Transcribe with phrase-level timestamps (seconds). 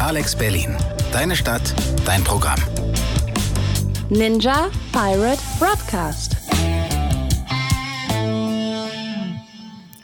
[0.00, 0.74] Alex Berlin.
[1.12, 1.74] Deine Stadt,
[2.06, 2.58] dein Programm.
[4.08, 6.38] Ninja Pirate Broadcast.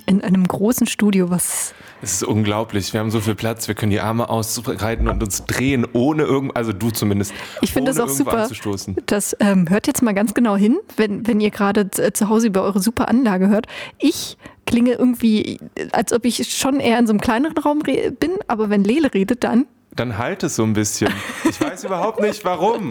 [0.04, 2.92] In einem großen Studio, was Es ist unglaublich.
[2.92, 3.68] Wir haben so viel Platz.
[3.68, 7.32] Wir können die Arme ausbreiten und uns drehen, ohne irgend, also du zumindest.
[7.62, 8.42] Ich finde das ohne auch super.
[8.42, 8.96] Anzustoßen.
[9.06, 12.62] Das ähm, hört jetzt mal ganz genau hin, wenn, wenn ihr gerade zu Hause über
[12.62, 13.66] eure super Anlage hört.
[13.98, 14.36] Ich
[14.66, 15.58] klinge irgendwie,
[15.92, 19.42] als ob ich schon eher in so einem kleineren Raum bin, aber wenn Lele redet,
[19.42, 19.66] dann.
[19.96, 21.12] Dann halt es so ein bisschen.
[21.48, 22.90] Ich weiß überhaupt nicht warum.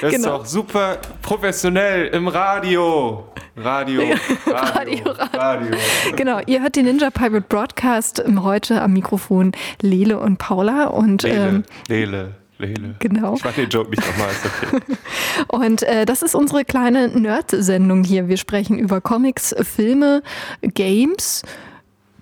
[0.00, 0.38] Das ist Genau.
[0.38, 3.28] doch super professionell im Radio.
[3.56, 4.02] Radio.
[4.02, 4.14] Radio.
[4.46, 5.38] Radio, Radio.
[5.38, 5.78] Radio.
[6.16, 9.52] Genau, ihr hört den Ninja Pirate Broadcast heute am Mikrofon
[9.82, 11.48] Lele und Paula und Lele.
[11.48, 12.34] ähm, Lele.
[12.58, 12.94] Lele.
[13.00, 13.34] Genau.
[13.34, 14.94] Ich mach den Joke nicht nochmal, ist okay.
[15.48, 18.28] Und äh, das ist unsere kleine Nerd-Sendung hier.
[18.28, 20.22] Wir sprechen über Comics, Filme,
[20.62, 21.42] Games.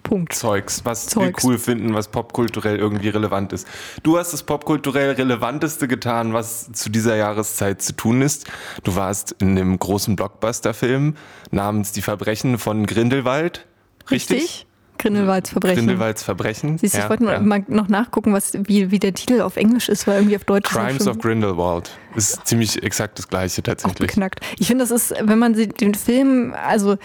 [0.05, 0.33] Punkt.
[0.35, 1.43] Zeugs, was Zeugs.
[1.43, 3.67] wir cool finden, was popkulturell irgendwie relevant ist.
[4.05, 8.47] Du hast das popkulturell Relevanteste getan, was zu dieser Jahreszeit zu tun ist.
[8.85, 11.17] Du warst in einem großen Blockbuster-Film
[11.51, 13.67] namens Die Verbrechen von Grindelwald.
[14.11, 14.67] Richtig?
[14.99, 15.77] Grindelwalds Verbrechen.
[15.87, 16.79] Grindelwalds Verbrechen.
[16.79, 17.41] Siehst du, ich Ja, wollte ja.
[17.41, 20.71] mal noch nachgucken, was, wie, wie der Titel auf Englisch ist, weil irgendwie auf Deutsch
[20.71, 21.91] ist Crimes schon of Grindelwald.
[22.15, 24.09] Ist ziemlich exakt das gleiche auch tatsächlich.
[24.09, 24.41] beknackt.
[24.59, 26.97] Ich finde, das ist, wenn man den Film, also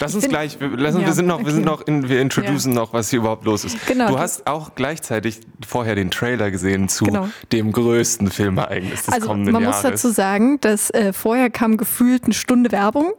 [0.00, 1.80] Lass uns gleich, wir, lass uns, Ja, wir sind noch, wir sind okay.
[1.80, 3.86] noch in, wir introducen noch, was hier überhaupt los ist.
[3.86, 4.08] Genau.
[4.08, 7.28] Du hast auch gleichzeitig vorher den Trailer gesehen zu Genau.
[7.52, 9.82] dem größten Filmereignis des Also kommenden man Jahres.
[9.82, 13.12] muss dazu sagen, dass äh, vorher kam gefühlt eine Stunde Werbung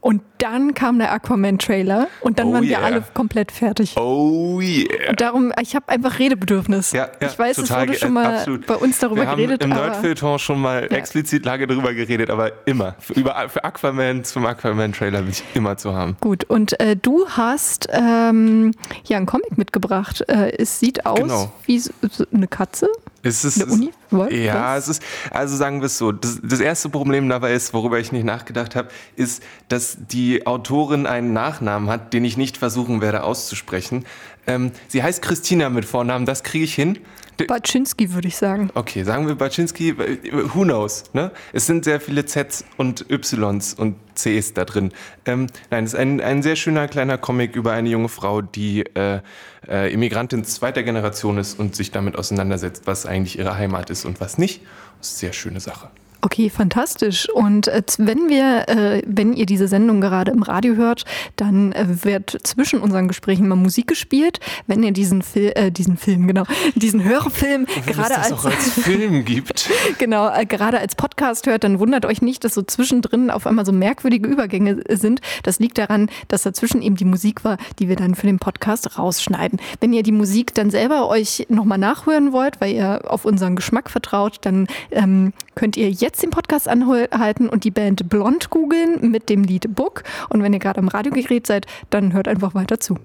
[0.00, 2.80] und dann kam der Aquaman-Trailer und dann Oh waren wir yeah.
[2.86, 3.96] alle komplett fertig.
[3.96, 5.10] Oh yeah.
[5.10, 6.92] Und darum, ich habe einfach Redebedürfnis.
[6.92, 8.66] Ja, ja, ich weiß, es wurde schon mal absolut.
[8.66, 10.96] bei uns darüber Wir haben geredet, im aber Nerdfilter schon mal Ja.
[10.96, 12.94] explizit lange darüber geredet, aber immer.
[12.98, 16.03] Für, über, für Aquaman, zum Aquaman-Trailer bin ich immer zu haben.
[16.20, 16.44] Gut.
[16.44, 18.72] Und äh, du hast ähm,
[19.04, 20.22] ja einen Comic mitgebracht.
[20.28, 21.52] Äh, es sieht aus Genau.
[21.66, 22.88] wie so, so eine Katze.
[23.22, 23.90] Es ist, Eine Uni?
[24.10, 24.30] Was?
[24.32, 24.88] Ja, Was?
[24.88, 28.12] es ist, also sagen wir es so, das, das erste Problem dabei ist, worüber ich
[28.12, 33.22] nicht nachgedacht habe, ist, dass die Autorin einen Nachnamen hat, den ich nicht versuchen werde
[33.22, 34.04] auszusprechen.
[34.46, 36.98] Ähm, sie heißt Christina mit Vornamen, das kriege ich hin.
[37.46, 38.70] Baczynski, würde ich sagen.
[38.74, 41.30] Okay, sagen wir Baczynski, who knows, ne?
[41.52, 44.92] Es sind sehr viele Zs und Ys und Cs da drin.
[45.24, 48.82] Ähm, nein, es ist ein, ein sehr schöner kleiner Comic über eine junge Frau, die
[48.94, 49.20] äh,
[49.68, 54.20] äh, Immigrantin zweiter Generation ist und sich damit auseinandersetzt, was eigentlich ihre Heimat ist und
[54.20, 54.62] was nicht.
[54.98, 55.90] Das ist eine sehr schöne Sache.
[56.24, 57.28] Okay, fantastisch.
[57.28, 61.04] Und äh, wenn wir, äh, wenn ihr diese Sendung gerade im Radio hört,
[61.36, 64.40] dann äh, wird zwischen unseren Gesprächen mal Musik gespielt.
[64.66, 66.44] Wenn ihr diesen, Fil äh, diesen Film, genau,
[66.76, 69.68] diesen Hörfilm gerade als, als Film gibt.
[69.98, 73.72] genau, gerade als Podcast hört, dann wundert euch nicht, dass so zwischendrin auf einmal so
[73.72, 75.20] merkwürdige Übergänge sind.
[75.42, 78.98] Das liegt daran, dass dazwischen eben die Musik war, die wir dann für den Podcast
[78.98, 79.60] rausschneiden.
[79.80, 83.90] Wenn ihr die Musik dann selber euch nochmal nachhören wollt, weil ihr auf unseren Geschmack
[83.90, 89.28] vertraut, dann ähm, könnt ihr jetzt den Podcast anhalten und die Band Blond googeln mit
[89.28, 90.02] dem Lied Book.
[90.28, 92.98] Und wenn ihr gerade am Radiogerät seid, dann hört einfach weiter zu.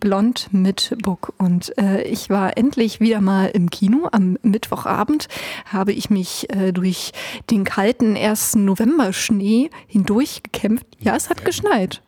[0.00, 1.34] Blond mit Book.
[1.38, 4.08] Und äh, ich war endlich wieder mal im Kino.
[4.12, 5.26] Am Mittwochabend
[5.66, 7.12] habe ich mich äh, durch
[7.50, 10.86] den kalten ersten Novemberschnee hindurch gekämpft.
[11.00, 12.00] Ja, es hat geschneit.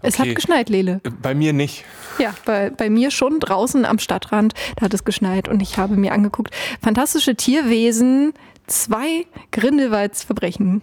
[0.00, 0.28] Es Okay.
[0.28, 1.00] hat geschneit, Lele.
[1.22, 1.84] Bei mir nicht.
[2.18, 5.96] Ja, bei, bei mir schon draußen am Stadtrand, da hat es geschneit und ich habe
[5.96, 8.34] mir angeguckt, fantastische Tierwesen,
[8.66, 10.82] zwei Grindelwalds Verbrechen.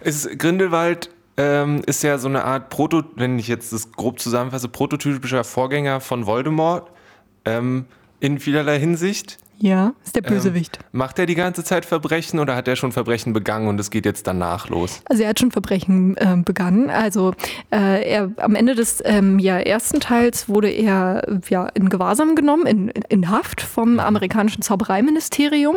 [0.00, 4.68] Ist, Grindelwald ähm, ist ja so eine Art Proto, wenn ich jetzt das grob zusammenfasse,
[4.68, 6.90] prototypischer Vorgänger von Voldemort
[7.44, 7.86] ähm,
[8.20, 9.38] in vielerlei Hinsicht.
[9.60, 10.78] Ja, ist der Bösewicht.
[10.92, 14.06] Macht er die ganze Zeit Verbrechen oder hat er schon Verbrechen begangen und es geht
[14.06, 15.00] jetzt danach los?
[15.06, 16.90] Also er hat schon Verbrechen äh, begangen.
[16.90, 17.32] Also
[17.72, 22.66] äh, er am Ende des ähm, ja, ersten Teils wurde er ja in Gewahrsam genommen,
[22.66, 25.76] in, in Haft vom amerikanischen Zaubereiministerium.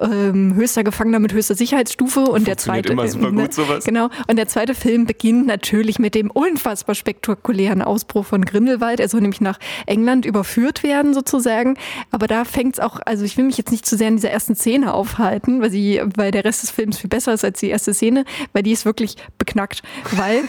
[0.00, 3.84] Ähm, höchster Gefangener mit höchster Sicherheitsstufe und der zweite immer super ne, gut, sowas.
[3.84, 4.08] Genau.
[4.26, 8.98] Und der zweite Film beginnt natürlich mit dem unfassbar spektakulären Ausbruch von Grindelwald.
[8.98, 11.76] Er soll nämlich nach England überführt werden sozusagen.
[12.10, 14.30] Aber da fängt es auch, also ich will mich jetzt nicht zu sehr in dieser
[14.30, 17.68] ersten Szene aufhalten, weil sie, weil der Rest des Films viel besser ist als die
[17.68, 18.24] erste Szene,
[18.54, 19.82] weil die ist wirklich beknackt,
[20.12, 20.44] weil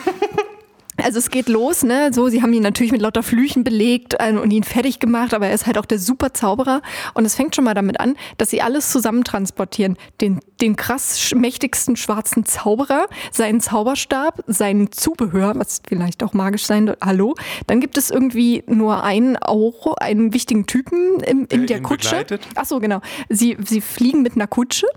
[1.02, 2.12] Also es geht los, ne?
[2.14, 5.48] So, sie haben ihn natürlich mit lauter Flüchen belegt äh, und ihn fertig gemacht, aber
[5.48, 6.82] er ist halt auch der super Zauberer.
[7.14, 9.98] Und es fängt schon mal damit an, dass sie alles zusammen transportieren.
[10.22, 16.88] Den, den krass mächtigsten schwarzen Zauberer, seinen Zauberstab, sein Zubehör, was vielleicht auch magisch sein
[16.88, 16.98] soll.
[17.02, 17.36] Hallo.
[17.68, 22.10] Dann gibt es irgendwie nur einen Auro, einen wichtigen Typen in, in Der Kutsche.
[22.10, 22.48] begleitet?
[22.56, 23.02] Ach so, genau.
[23.30, 24.88] Sie, sie fliegen mit einer Kutsche.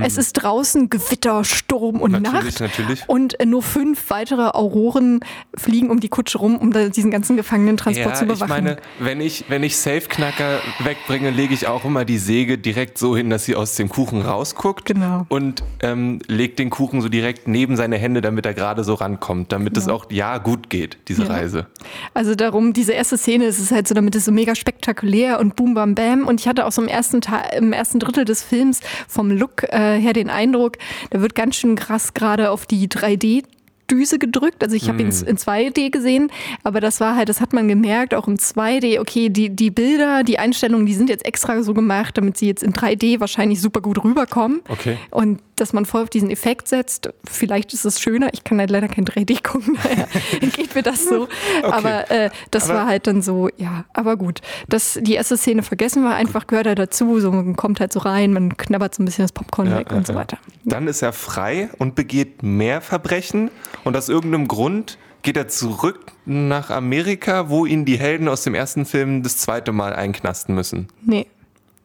[0.00, 2.60] Es ist draußen Gewitter, Sturm und Natürlich, Nacht.
[2.60, 3.04] natürlich.
[3.08, 5.20] Und äh, nur fünf weitere Auroren
[5.56, 9.44] fliegen um die Kutsche rum, um diesen ganzen Gefangenentransport zu Ja, ich meine, wenn ich,
[9.48, 13.54] wenn ich Safe-Knacker wegbringe, lege ich auch immer die Säge direkt so hin, dass sie
[13.54, 14.84] aus dem Kuchen rausguckt.
[14.84, 15.26] Genau.
[15.28, 19.52] Und ähm, legt den Kuchen so direkt neben seine Hände, damit er gerade so rankommt,
[19.52, 21.28] damit es auch ja gut geht, diese Ja.
[21.28, 21.66] Reise.
[22.14, 25.56] Also darum, diese erste Szene, es ist halt so, damit es so mega spektakulär und
[25.56, 26.26] boom, bam, bam.
[26.26, 29.64] Und ich hatte auch so im ersten, Teil, im ersten Drittel des Films vom Look
[29.64, 30.78] äh, her den Eindruck,
[31.10, 33.44] da wird ganz schön krass gerade auf die 3D
[33.90, 34.62] Düse gedrückt.
[34.62, 36.30] Also ich habe ihn in 2D gesehen,
[36.62, 40.24] aber das war halt, das hat man gemerkt, auch im 2D, okay, die, die Bilder,
[40.24, 43.80] die Einstellungen, die sind jetzt extra so gemacht, damit sie jetzt in 3D wahrscheinlich super
[43.80, 44.60] gut rüberkommen.
[44.68, 44.98] Okay.
[45.10, 48.28] Und dass man voll auf diesen Effekt setzt, vielleicht ist es schöner.
[48.32, 50.06] Ich kann halt leider kein 3D gucken, daher
[50.40, 51.28] geht mir das so.
[51.62, 54.40] Aber äh, das Aber- war halt dann so, ja, aber gut.
[54.68, 57.18] Das, die erste Szene vergessen wir einfach, gehört halt dazu.
[57.20, 60.06] So, man kommt halt so rein, man knabbert so ein bisschen das Popcorn weg und
[60.06, 60.38] so weiter.
[60.64, 63.50] Dann ist er frei und begeht mehr Verbrechen
[63.84, 68.54] und aus irgendeinem Grund geht er zurück nach Amerika, wo ihn die Helden aus dem
[68.54, 70.88] ersten Film das zweite Mal einknasten müssen.
[71.04, 71.26] Nee.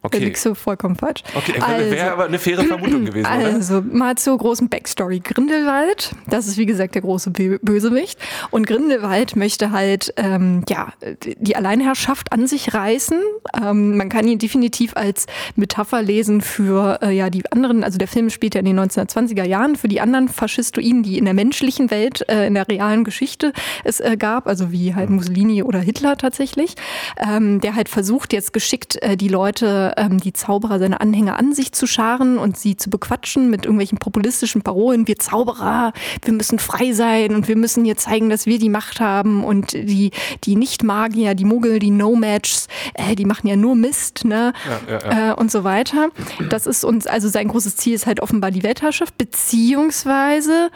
[0.03, 0.25] Da Okay.
[0.25, 1.23] liegst du vollkommen falsch.
[1.33, 3.45] Okay, also, wäre aber eine faire Vermutung gewesen, oder?
[3.55, 5.19] Also, mal zur großen Backstory.
[5.21, 8.19] Grindelwald, das ist wie gesagt der große Bö- Bösewicht.
[8.51, 10.93] Und Grindelwald möchte halt ähm, ja,
[11.39, 13.17] die Alleinherrschaft an sich reißen.
[13.61, 18.07] Ähm, man kann ihn definitiv als Metapher lesen für äh, ja, die anderen, also der
[18.09, 21.91] Film spielt ja in den 1920er Jahren, für die anderen Faschistoiden, die in der menschlichen
[21.91, 23.53] Welt, äh, in der realen Geschichte
[23.85, 26.75] es äh, gab, also wie halt Mussolini oder Hitler tatsächlich,
[27.17, 31.53] ähm, der halt versucht jetzt geschickt äh, die Leute, ähm, die Zauberer, seine Anhänger an
[31.53, 35.07] sich zu scharen und sie zu bequatschen mit irgendwelchen populistischen Parolen.
[35.07, 35.93] Wir Zauberer,
[36.23, 39.73] wir müssen frei sein und wir müssen hier zeigen, dass wir die Macht haben und
[39.73, 40.11] die,
[40.43, 44.53] die Nicht-Magier, die Muggel, die No-Matchs, äh, die machen ja nur Mist, ne?
[44.87, 46.09] Ja, ja, Äh, und so weiter.
[46.49, 50.69] Das ist uns, also sein großes Ziel ist halt offenbar die Weltherrschaft, beziehungsweise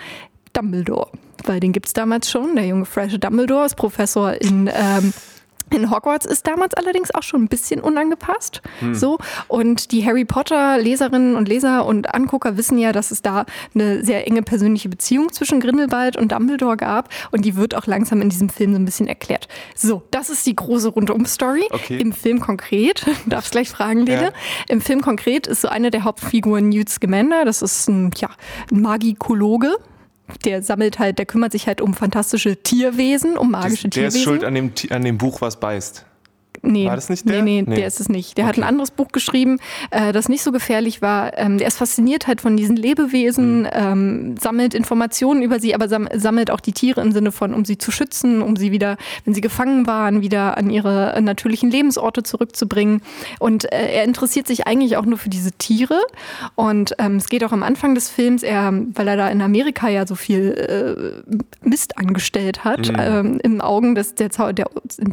[0.54, 1.10] Dumbledore.
[1.46, 2.56] Weil den gibt's damals schon.
[2.56, 5.14] Der junge, frische Dumbledore ist Professor in, ähm,
[5.72, 8.62] in Hogwarts, ist damals allerdings auch schon ein bisschen unangepasst.
[8.94, 9.18] So.
[9.48, 14.04] Und die Harry Potter Leserinnen und Leser und Angucker wissen ja, dass es da eine
[14.04, 17.10] sehr enge persönliche Beziehung zwischen Grindelwald und Dumbledore gab.
[17.32, 19.48] Und die wird auch langsam in diesem Film so ein bisschen erklärt.
[19.76, 21.68] So, das ist die große Rundum-Story.
[21.72, 22.00] Okay.
[22.00, 24.22] Im Film konkret, du darfst gleich fragen, Lele.
[24.24, 24.32] Ja.
[24.70, 27.46] Im Film konkret ist so eine der Hauptfiguren Newt Scamander.
[27.46, 28.30] Das ist ein, ja,
[28.72, 29.78] ein Magikologe.
[30.46, 34.18] Der sammelt halt, der kümmert sich halt um fantastische Tierwesen, um magische der Tierwesen.
[34.18, 36.06] ist schuld an dem, an dem Buch, was beißt.
[36.68, 37.42] Nee, War das nicht der?
[37.44, 37.76] Nee, nee, Nee.
[37.78, 38.38] der ist es nicht.
[38.38, 38.62] Der hat Okay.
[38.62, 39.60] ein anderes Buch geschrieben,
[39.92, 41.38] äh, das nicht so gefährlich war.
[41.38, 43.68] Ähm, der ist fasziniert halt von diesen Lebewesen, Mhm.
[43.72, 47.64] ähm, sammelt Informationen über sie, aber sam sammelt auch die Tiere im Sinne von, um
[47.66, 51.72] sie zu schützen, um sie wieder, wenn sie gefangen waren, wieder an ihre äh, natürlichen
[51.72, 53.02] Lebensorte zurückzubringen.
[53.40, 56.00] Und äh, er interessiert sich eigentlich auch nur für diese Tiere.
[56.56, 59.88] Und ähm, es geht auch am Anfang des Films, er, weil er da in Amerika
[59.90, 61.24] ja so viel
[61.64, 64.70] äh, Mist angestellt hat, ähm, im Augen des, der, Zau der,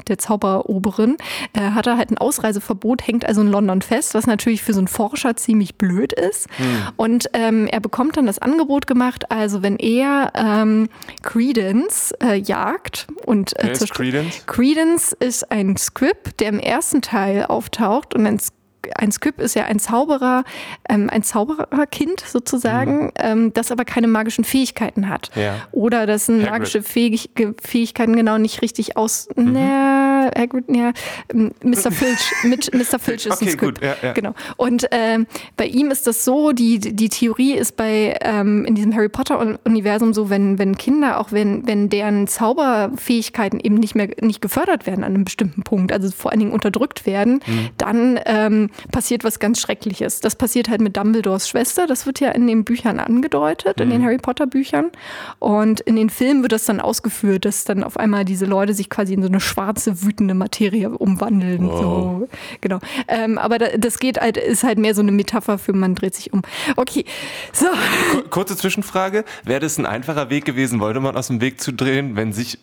[0.08, 1.16] der Zauberoberin,
[1.52, 4.80] äh, hat er halt ein Ausreiseverbot, hängt also in London fest, was natürlich für so
[4.80, 6.48] einen Forscher ziemlich blöd ist.
[6.96, 10.88] Und ähm, er bekommt dann das Angebot gemacht, also wenn er ähm,
[11.22, 14.46] Credence äh, jagt und äh, Wer ist Credence?
[14.46, 18.63] Credence ist ein Squib, der im ersten Teil auftaucht und ein Squib
[18.96, 20.44] ein Squib ist ja ein Zauberer,
[20.88, 25.30] ähm, ein Zaubererkind sozusagen, ähm, das aber keine magischen Fähigkeiten hat.
[25.34, 25.56] Ja.
[25.72, 27.30] Oder das magische Fähig
[27.62, 29.28] Fähigkeiten genau nicht richtig aus.
[29.36, 30.92] Na, Hagrid, ja,
[31.32, 31.90] ähm, Mr.
[31.90, 32.98] Filch, mit Mr.
[32.98, 33.74] Filch ist Okay, ein Squib.
[33.76, 34.12] gut, ja, ja.
[34.12, 34.34] Genau.
[34.56, 35.26] Und ähm,
[35.56, 40.14] bei ihm ist das so, die, die Theorie ist bei ähm, in diesem Harry Potter-Universum
[40.14, 45.04] so, wenn, wenn Kinder, auch wenn, wenn deren Zauberfähigkeiten eben nicht mehr nicht gefördert werden
[45.04, 47.68] an einem bestimmten Punkt, also vor allen Dingen unterdrückt werden, Mhm.
[47.78, 50.20] dann ähm, passiert was ganz Schreckliches.
[50.20, 51.86] Das passiert halt mit Dumbledores Schwester.
[51.86, 54.04] Das wird ja in den Büchern angedeutet, in den Mhm.
[54.04, 54.90] Harry Potter Büchern.
[55.38, 58.90] Und in den Filmen wird das dann ausgeführt, dass dann auf einmal diese Leute sich
[58.90, 61.68] quasi in so eine schwarze, wütende Materie umwandeln.
[61.68, 62.28] So.
[62.60, 62.78] Genau.
[63.08, 66.14] Ähm, aber da, das geht halt, ist halt mehr so eine Metapher für man dreht
[66.14, 66.42] sich um.
[66.76, 67.04] Okay.
[67.52, 67.66] So.
[68.12, 69.24] Ku- Kurze Zwischenfrage.
[69.44, 72.58] Wäre das ein einfacher Weg gewesen, Voldemort aus dem Weg zu drehen, wenn sich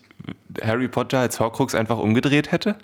[0.63, 2.75] Harry Potter als Horcrux einfach umgedreht hätte?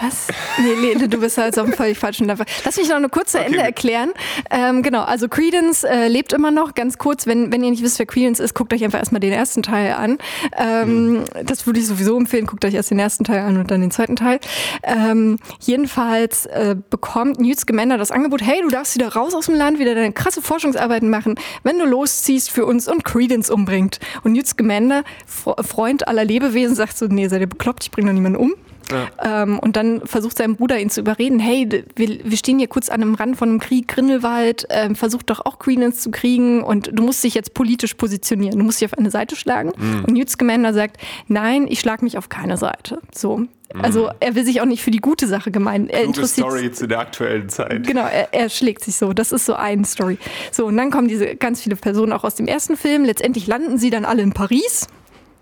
[0.00, 0.28] Was?
[0.58, 2.46] Nee, Lene, du bist halt auf dem völlig falschen Level.
[2.64, 3.66] Lass mich noch eine kurze Ende gut.
[3.66, 4.12] erklären.
[4.50, 6.74] Ähm, genau, also Credence äh, lebt immer noch.
[6.74, 9.32] Ganz kurz, wenn, wenn ihr nicht wisst, wer Credence ist, guckt euch einfach erstmal den
[9.32, 10.18] ersten Teil an.
[10.56, 12.46] Ähm, Das würde ich sowieso empfehlen.
[12.46, 14.38] Guckt euch erst den ersten Teil an und dann den zweiten Teil.
[14.82, 19.54] Ähm, jedenfalls äh, bekommt Newt Scamander das Angebot, hey, du darfst wieder raus aus dem
[19.54, 23.98] Land, wieder deine krasse Forschungsarbeiten machen, wenn du losziehst für uns und Credence umbringt.
[24.22, 28.08] Und Newt Scamander, Fre- Freund aller Lebewesen, sagt so, nee, seid ihr bekloppt, ich bringe
[28.08, 28.54] doch niemanden um.
[28.90, 29.42] Ja.
[29.42, 32.88] Ähm, und dann versucht sein Bruder ihn zu überreden, hey, wir, wir stehen hier kurz
[32.88, 36.90] an einem Rand von einem Krieg, Grindelwald, ähm, versucht doch auch Credence zu kriegen und
[36.92, 39.72] du musst dich jetzt politisch positionieren, du musst dich auf eine Seite schlagen.
[39.76, 40.04] Mhm.
[40.04, 43.00] Und Newt Scamander sagt, nein, ich schlage mich auf keine Seite.
[43.14, 43.46] So.
[43.74, 44.10] Also mhm.
[44.20, 45.90] er will sich auch nicht für die gute Sache gemein.
[45.90, 47.86] Er Gute Story zu der aktuellen Zeit.
[47.86, 49.12] Genau, er, er, schlägt sich so.
[49.12, 50.18] Das ist so eine Story.
[50.50, 53.04] So, und dann kommen diese ganz viele Personen auch aus dem ersten Film.
[53.04, 54.88] Letztendlich landen sie dann alle in Paris.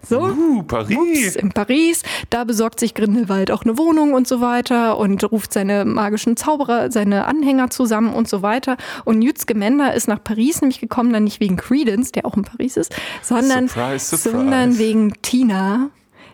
[0.08, 0.96] So, uh, Paris.
[0.96, 2.02] Ups, in Paris.
[2.30, 6.90] Da besorgt sich Grindelwald auch eine Wohnung und so weiter und ruft seine magischen Zauberer,
[6.90, 8.76] seine Anhänger zusammen und so weiter.
[9.04, 12.44] Und Newt Scamander ist nach Paris nämlich gekommen, dann nicht wegen Credence, der auch in
[12.44, 14.30] Paris ist, sondern, surprise, surprise.
[14.30, 15.90] sondern wegen Tina,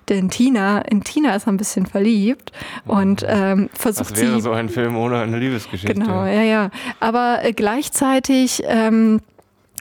[0.09, 2.53] denn Tina, in Tina ist er ein bisschen verliebt
[2.87, 4.41] und ähm, versucht das wäre sie.
[4.41, 5.95] so ein Film ohne eine Liebesgeschichte.
[5.95, 6.71] Genau, ja, ja.
[7.01, 9.21] Aber äh, gleichzeitig ähm,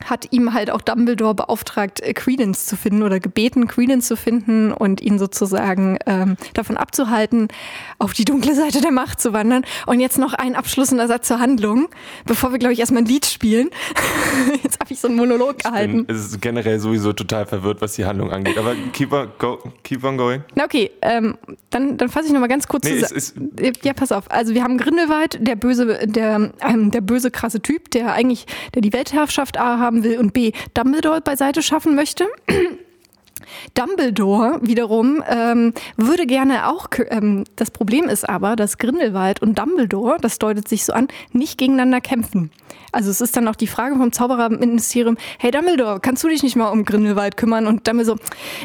[0.10, 4.72] hat ihm halt auch Dumbledore beauftragt, äh, Credence zu finden oder gebeten, Credence zu finden
[4.72, 7.48] und ihn sozusagen ähm, davon abzuhalten,
[8.00, 9.64] auf die dunkle Seite der Macht zu wandern.
[9.86, 11.90] Und jetzt noch ein abschließender Satz zur Handlung,
[12.26, 13.70] bevor wir, glaube ich, erstmal ein Lied spielen.
[14.64, 16.06] jetzt habe ich so einen Monolog gehalten.
[16.08, 18.58] es ist generell sowieso total verwirrt, was die Handlung angeht.
[18.58, 20.44] Aber keep on, go, keep on going.
[20.56, 21.38] Na okay, ähm,
[21.70, 23.52] dann, dann fasse ich nochmal ganz kurz nee, zusammen.
[23.84, 24.30] Ja, pass auf.
[24.32, 28.82] Also wir haben Grindelwald, der böse, der, ähm, der böse krasse Typ, der eigentlich, der
[28.82, 32.28] die Weltherrschaft A haben haben will und B Dumbledore beiseite schaffen möchte.
[33.74, 40.18] Dumbledore wiederum ähm, würde gerne auch, ähm, das Problem ist aber, dass Grindelwald und Dumbledore,
[40.20, 42.52] das deutet sich so an, nicht gegeneinander kämpfen.
[42.92, 46.56] Also es ist dann auch die Frage vom Zaubererministerium, hey Dumbledore, kannst du dich nicht
[46.56, 47.68] mal um Grindelwald kümmern?
[47.68, 48.16] Und Dumbledore so,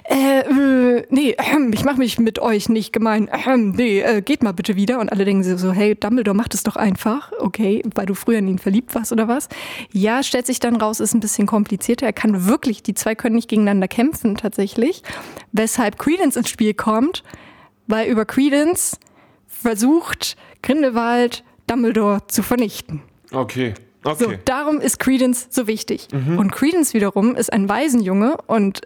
[0.04, 4.42] äh, äh nee, äh, ich mache mich mit euch nicht gemein, äh, nee, äh, geht
[4.42, 4.98] mal bitte wieder.
[4.98, 8.48] Und alle denken so, hey Dumbledore, mach das doch einfach, okay, weil du früher in
[8.48, 9.48] ihn verliebt warst oder was?
[9.92, 12.06] Ja, stellt sich dann raus, ist ein bisschen komplizierter.
[12.06, 14.75] Er kann wirklich, die zwei können nicht gegeneinander kämpfen tatsächlich.
[15.52, 17.22] Weshalb Credence ins Spiel kommt,
[17.86, 18.98] weil über Credence
[19.46, 23.02] versucht Grindelwald Dumbledore zu vernichten.
[23.32, 23.74] Okay.
[24.06, 24.24] Okay.
[24.24, 26.08] So, darum ist Credence so wichtig.
[26.12, 26.38] Mhm.
[26.38, 28.82] Und Credence wiederum ist ein Waisenjunge und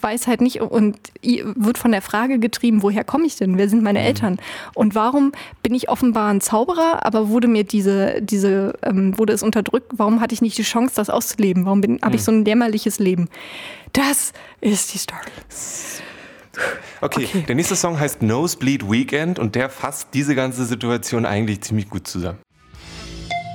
[0.00, 3.58] weiß halt nicht und wird von der Frage getrieben, woher komme ich denn?
[3.58, 4.06] Wer sind meine mhm.
[4.06, 4.38] Eltern?
[4.74, 9.42] Und warum bin ich offenbar ein Zauberer, aber wurde mir diese, diese, ähm, wurde es
[9.42, 9.92] unterdrückt?
[9.96, 11.66] Warum hatte ich nicht die Chance, das auszuleben?
[11.66, 11.98] Warum mhm.
[12.02, 13.28] habe ich so ein dämmerliches Leben?
[13.92, 15.20] Das ist die Story.
[17.00, 21.60] Okay, okay, der nächste Song heißt Nosebleed Weekend und der fasst diese ganze Situation eigentlich
[21.62, 22.38] ziemlich gut zusammen.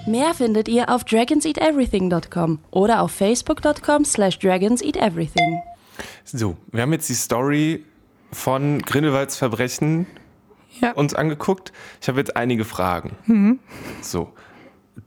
[0.09, 5.61] Mehr findet ihr auf dragonseateverything.com oder auf facebook.com slash dragonseateverything.
[6.23, 7.85] So, wir haben jetzt die Story
[8.31, 10.07] von Grindelwalds Verbrechen
[10.81, 10.93] ja.
[10.93, 11.71] uns angeguckt.
[12.01, 13.11] Ich habe jetzt einige Fragen.
[13.27, 13.59] Mhm.
[14.01, 14.33] So,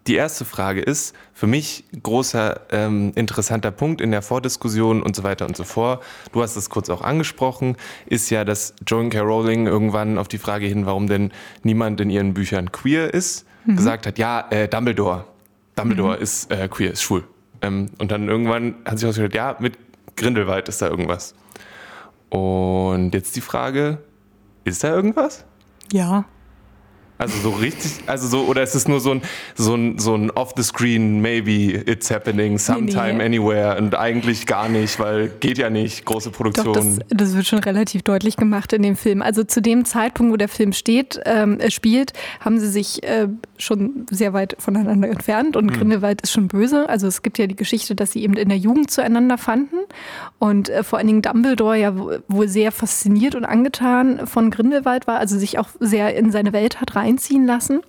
[0.07, 5.25] die erste Frage ist für mich großer ähm, interessanter Punkt in der Vordiskussion und so
[5.25, 6.05] weiter und so fort.
[6.31, 9.19] Du hast es kurz auch angesprochen, ist ja, dass Joan K.
[9.23, 11.33] Rowling irgendwann auf die Frage hin, warum denn
[11.65, 13.77] niemand in ihren Büchern queer ist, mhm.
[13.77, 15.25] gesagt hat, ja, äh, Dumbledore.
[15.75, 16.23] Dumbledore mhm.
[16.23, 17.25] ist äh, queer, ist schwul.
[17.61, 19.79] Ähm, und dann irgendwann hat sich ausgedacht, ja, mit
[20.17, 21.35] Grindelwald ist da irgendwas.
[22.29, 23.99] Und jetzt die Frage,
[24.65, 25.45] ist da irgendwas?
[25.93, 26.25] Ja.
[27.19, 29.23] Also so richtig, also so, oder ist es nur so ein,
[29.55, 34.99] so ein, so ein off-the-screen, maybe it's happening sometime, nee, anywhere und eigentlich gar nicht,
[34.99, 36.75] weil geht ja nicht, große Produktion.
[36.75, 39.23] Doch, das, das, wird schon relativ deutlich gemacht in dem Film.
[39.23, 44.07] Also zu dem Zeitpunkt, wo der Film steht, ähm, spielt, haben sie sich äh, schon
[44.11, 45.79] sehr weit voneinander entfernt und hm.
[45.79, 46.89] Grindelwald ist schon böse.
[46.89, 49.77] Also es gibt ja die Geschichte, dass sie eben in der Jugend zueinander fanden
[50.41, 51.95] und äh, vor allen Dingen Dumbledore ja
[52.27, 56.81] wohl sehr fasziniert und angetan von Grindelwald war, also sich auch sehr in seine Welt
[56.81, 57.83] hat rein einziehen lassen.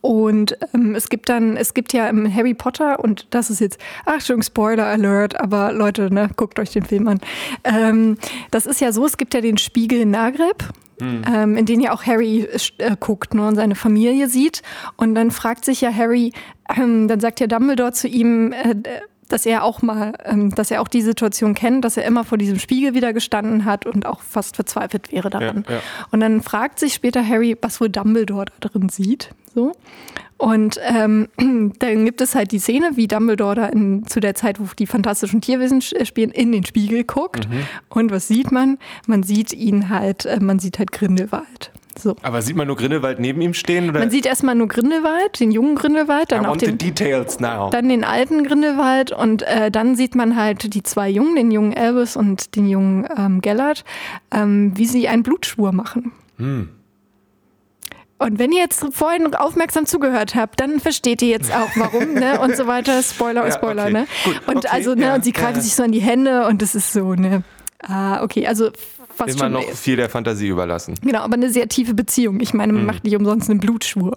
[0.00, 3.80] Und ähm, es gibt dann, es gibt ja im Harry Potter, und das ist jetzt,
[4.04, 7.20] Achtung, Spoiler Alert, aber Leute, ne, guckt euch den Film an.
[7.64, 8.16] Ähm,
[8.50, 10.64] das ist ja so, es gibt ja den Spiegel Nagreb,
[11.00, 11.22] mhm.
[11.32, 14.62] ähm, in den ja auch Harry äh, guckt ne, und seine Familie sieht.
[14.96, 16.32] Und dann fragt sich ja Harry,
[16.76, 18.74] ähm, dann sagt ja Dumbledore zu ihm, äh,
[19.28, 22.38] dass er auch mal, ähm, dass er auch die Situation kennt, dass er immer vor
[22.38, 25.64] diesem Spiegel wieder gestanden hat und auch fast verzweifelt wäre daran.
[25.68, 25.80] Ja, ja.
[26.10, 29.30] Und dann fragt sich später Harry, was wohl Dumbledore da drin sieht.
[29.54, 29.72] So.
[30.38, 31.28] Und ähm,
[31.78, 34.86] dann gibt es halt die Szene, wie Dumbledore da in, zu der Zeit, wo die
[34.86, 37.48] fantastischen Tierwesen spielen, in den Spiegel guckt.
[37.48, 37.66] Mhm.
[37.88, 38.78] Und was sieht man?
[39.06, 41.72] Man sieht ihn halt, äh, man sieht halt Grindelwald.
[41.98, 42.14] So.
[42.22, 43.90] Aber sieht man nur Grindelwald neben ihm stehen?
[43.90, 44.00] Oder?
[44.00, 47.70] Man sieht erstmal nur Grindelwald, den jungen Grindelwald, dann I auch den, details now.
[47.70, 51.72] dann den alten Grindelwald und äh, dann sieht man halt die zwei Jungen, den jungen
[51.72, 53.84] Elvis und den jungen ähm, Gellert,
[54.30, 56.12] ähm, wie sie einen Blutschwur machen.
[56.36, 56.68] Hm.
[58.18, 62.40] Und wenn ihr jetzt vorhin aufmerksam zugehört habt, dann versteht ihr jetzt auch warum, ne?
[62.40, 63.00] Und so weiter.
[63.02, 63.92] Spoiler und ja, Spoiler, okay.
[63.92, 64.06] ne?
[64.24, 65.62] Gut, und okay, also, ne, ja, und sie greifen ja.
[65.62, 67.44] sich so an die Hände und es ist so, ne?
[67.80, 68.70] Ah, okay, also
[69.18, 70.94] fast Immer noch viel der Fantasie überlassen.
[71.02, 72.40] Genau, aber eine sehr tiefe Beziehung.
[72.40, 74.16] Ich meine, man macht nicht umsonst einen Blutschwur.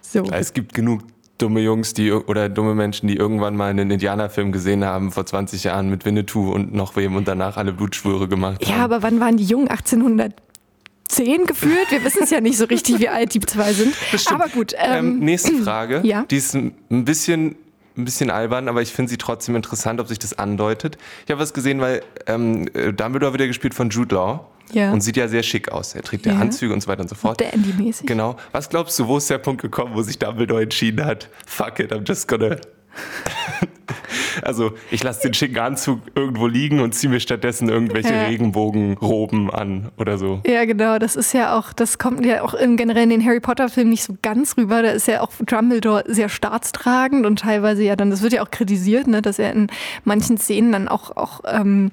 [0.00, 0.22] So.
[0.32, 1.02] Es gibt genug
[1.38, 5.64] dumme Jungs, die oder dumme Menschen, die irgendwann mal einen Indianerfilm gesehen haben vor 20
[5.64, 8.70] Jahren mit Winnetou und noch wem und danach alle Blutschwüre gemacht haben.
[8.78, 9.68] Ja, aber wann waren die jung?
[9.68, 11.90] 1810 gefühlt?
[11.90, 13.94] Wir wissen es ja nicht so richtig, wie alt die zwei sind.
[13.94, 14.32] stimmt.
[14.40, 14.72] Aber gut.
[14.78, 16.00] Ähm, Ähm, nächste Frage.
[16.04, 16.24] ja.
[16.30, 17.56] Die ist ein bisschen,
[17.96, 20.98] ein bisschen albern, aber ich finde sie trotzdem interessant, ob sich das andeutet.
[21.24, 24.46] Ich habe was gesehen, weil ähm, äh, Dumbledore wieder gespielt von Jude Law.
[24.72, 24.92] Ja.
[24.92, 25.94] Und sieht ja sehr schick aus.
[25.94, 26.40] Er trägt ja, Ja.
[26.40, 27.40] Anzüge und so weiter und so fort.
[27.40, 28.04] Dandy-mäßig.
[28.06, 28.36] Genau.
[28.50, 31.28] Was glaubst du, wo ist der Punkt gekommen, wo sich Dumbledore entschieden hat?
[31.46, 32.56] Fuck it, I'm just gonna.
[34.42, 38.26] also, ich lasse den schicken Anzug irgendwo liegen und ziehe mir stattdessen irgendwelche Ja.
[38.26, 40.40] Regenbogenroben an oder so.
[40.46, 40.98] Ja, genau.
[40.98, 44.04] Das ist ja auch, das kommt ja auch im generell in den Harry Potter-Filmen nicht
[44.04, 44.82] so ganz rüber.
[44.82, 48.50] Da ist ja auch Dumbledore sehr staatstragend und teilweise ja dann, das wird ja auch
[48.50, 49.68] kritisiert, ne, dass er in
[50.04, 51.90] manchen Szenen dann auch, auch ähm,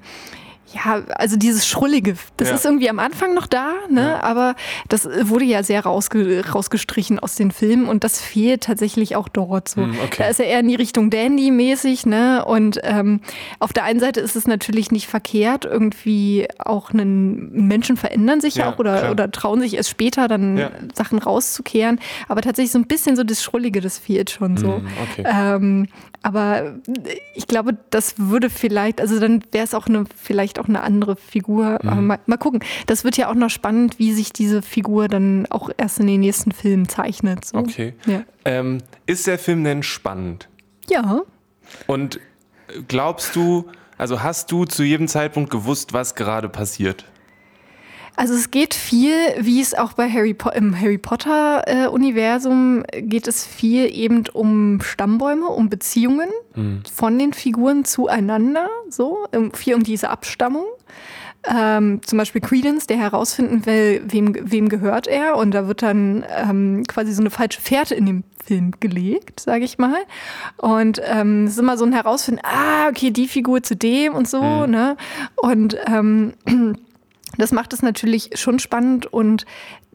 [0.72, 2.54] ja, also dieses Schrullige, das Ja.
[2.54, 4.22] ist irgendwie am Anfang noch da, ne?
[4.24, 4.54] aber
[4.88, 9.68] das wurde ja sehr rausge rausgestrichen aus den Filmen und das fehlt tatsächlich auch dort
[9.68, 9.82] so.
[9.82, 10.16] Hm, okay.
[10.18, 12.44] Da ist er eher in die Richtung Dandy-mäßig, ne?
[12.44, 13.20] Und ähm,
[13.60, 18.54] auf der einen Seite ist es natürlich nicht verkehrt, irgendwie auch einen Menschen verändern sich
[18.56, 19.10] ja, Ja, auch oder, klar.
[19.10, 20.70] oder trauen sich erst später dann Ja.
[20.94, 22.00] Sachen rauszukehren.
[22.28, 24.76] Aber tatsächlich so ein bisschen so das Schrullige, das fehlt schon so.
[24.76, 25.24] Hm, okay.
[25.26, 25.88] Ähm,
[26.22, 26.76] aber
[27.34, 31.16] ich glaube, das würde vielleicht, also dann wäre es auch eine, vielleicht auch eine andere
[31.16, 31.78] Figur.
[31.82, 31.88] Mhm.
[31.88, 32.60] Aber mal, mal gucken.
[32.86, 36.20] Das wird ja auch noch spannend, wie sich diese Figur dann auch erst in den
[36.20, 37.44] nächsten Filmen zeichnet.
[37.44, 37.58] So.
[37.58, 37.94] Okay.
[38.06, 38.22] Ja.
[38.44, 40.48] Ähm, ist der Film denn spannend?
[40.88, 41.22] ja.
[41.86, 42.20] Und
[42.88, 43.66] glaubst du,
[43.98, 47.04] also hast du zu jedem Zeitpunkt gewusst, was gerade passiert?
[48.16, 52.84] Also es geht viel, wie es auch bei Harry po im Harry Potter äh, Universum
[52.92, 56.30] geht es viel eben um Stammbäume, um Beziehungen
[56.92, 60.66] von den Figuren zueinander, so viel um diese Abstammung.
[61.46, 65.36] Ähm, zum Beispiel Credence, der herausfinden will, wem, wem gehört er.
[65.36, 69.64] Und da wird dann ähm, quasi so eine falsche Fährte in dem Film gelegt, sage
[69.64, 69.98] ich mal.
[70.56, 74.28] Und ähm, es ist immer so ein Herausfinden, ah, okay, die Figur zu dem und
[74.28, 74.96] so, ne?
[75.36, 76.32] Und ähm,
[77.38, 79.44] das macht es natürlich schon spannend und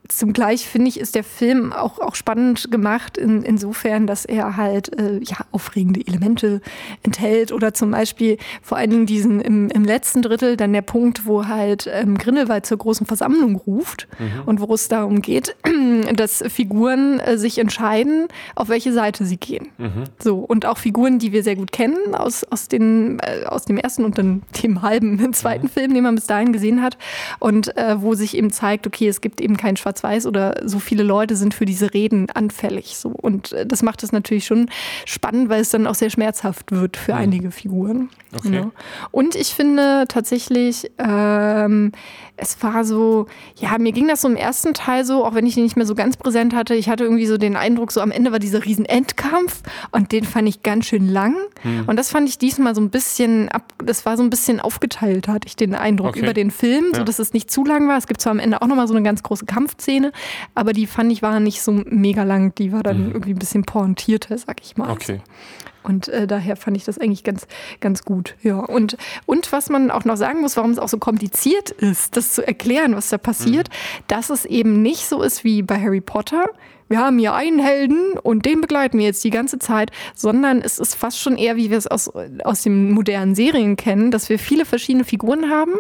[0.10, 4.98] zugleich finde ich, ist der Film auch, auch spannend gemacht, in, insofern, dass er halt
[5.00, 6.62] äh, ja, aufregende Elemente
[7.04, 7.52] enthält.
[7.52, 11.48] Oder zum Beispiel vor allen Dingen diesen im, im letzten Drittel dann der Punkt, wo
[11.48, 14.08] halt ähm, Grindelwald zur großen Versammlung ruft
[14.46, 15.56] und wo es darum geht,
[16.16, 19.70] dass Figuren äh, sich entscheiden, auf welche Seite sie gehen.
[20.20, 23.78] So, und auch Figuren, die wir sehr gut kennen aus, aus, den, äh, aus dem
[23.78, 26.98] ersten und dann dem halben zweiten Film, den man bis dahin gesehen hat.
[27.40, 31.04] Und äh, wo sich eben zeigt, okay, es gibt eben kein Schwarz-Weiß oder so viele
[31.04, 32.98] Leute sind für diese Reden anfällig.
[32.98, 33.10] So.
[33.10, 34.70] Und äh, das macht es natürlich schon
[35.06, 38.10] spannend, weil es dann auch sehr schmerzhaft wird für einige Figuren.
[38.36, 38.56] Okay.
[38.56, 38.72] Ja.
[39.12, 41.92] Und ich finde tatsächlich, ähm,
[42.38, 43.26] es war so,
[43.58, 45.86] ja, mir ging das so im ersten Teil so, auch wenn ich den nicht mehr
[45.86, 46.76] so ganz präsent hatte.
[46.76, 50.24] Ich hatte irgendwie so den Eindruck, so am Ende war dieser riesen Endkampf und den
[50.26, 51.36] fand ich ganz schön lang.
[51.88, 55.28] Und das fand ich diesmal so ein bisschen ab, das war so ein bisschen aufgeteilt,
[55.28, 56.20] hatte ich den Eindruck Okay.
[56.22, 57.04] über den Film, so Ja.
[57.04, 57.98] dass es nicht zu lang war.
[57.98, 59.89] Es gibt zwar am Ende auch nochmal so eine ganz große Kampfszene,
[60.56, 62.54] aber die fand ich war nicht so mega lang.
[62.56, 64.90] Die war dann irgendwie ein bisschen pointierter, sag ich mal.
[64.92, 65.22] Okay.
[65.84, 67.48] Und äh, daher fand ich das eigentlich ganz,
[67.80, 68.36] ganz gut.
[68.42, 68.60] Ja.
[68.60, 72.34] Und, und was man auch noch sagen muss, warum es auch so kompliziert ist, das
[72.34, 73.70] zu erklären, was da passiert,
[74.08, 76.46] dass es eben nicht so ist wie bei Harry Potter.
[76.92, 80.80] Wir haben hier einen Helden und den begleiten wir jetzt die ganze Zeit, sondern es
[80.80, 82.10] ist fast schon eher, wie wir es aus,
[82.44, 85.74] aus den modernen Serien kennen, dass wir viele verschiedene Figuren haben,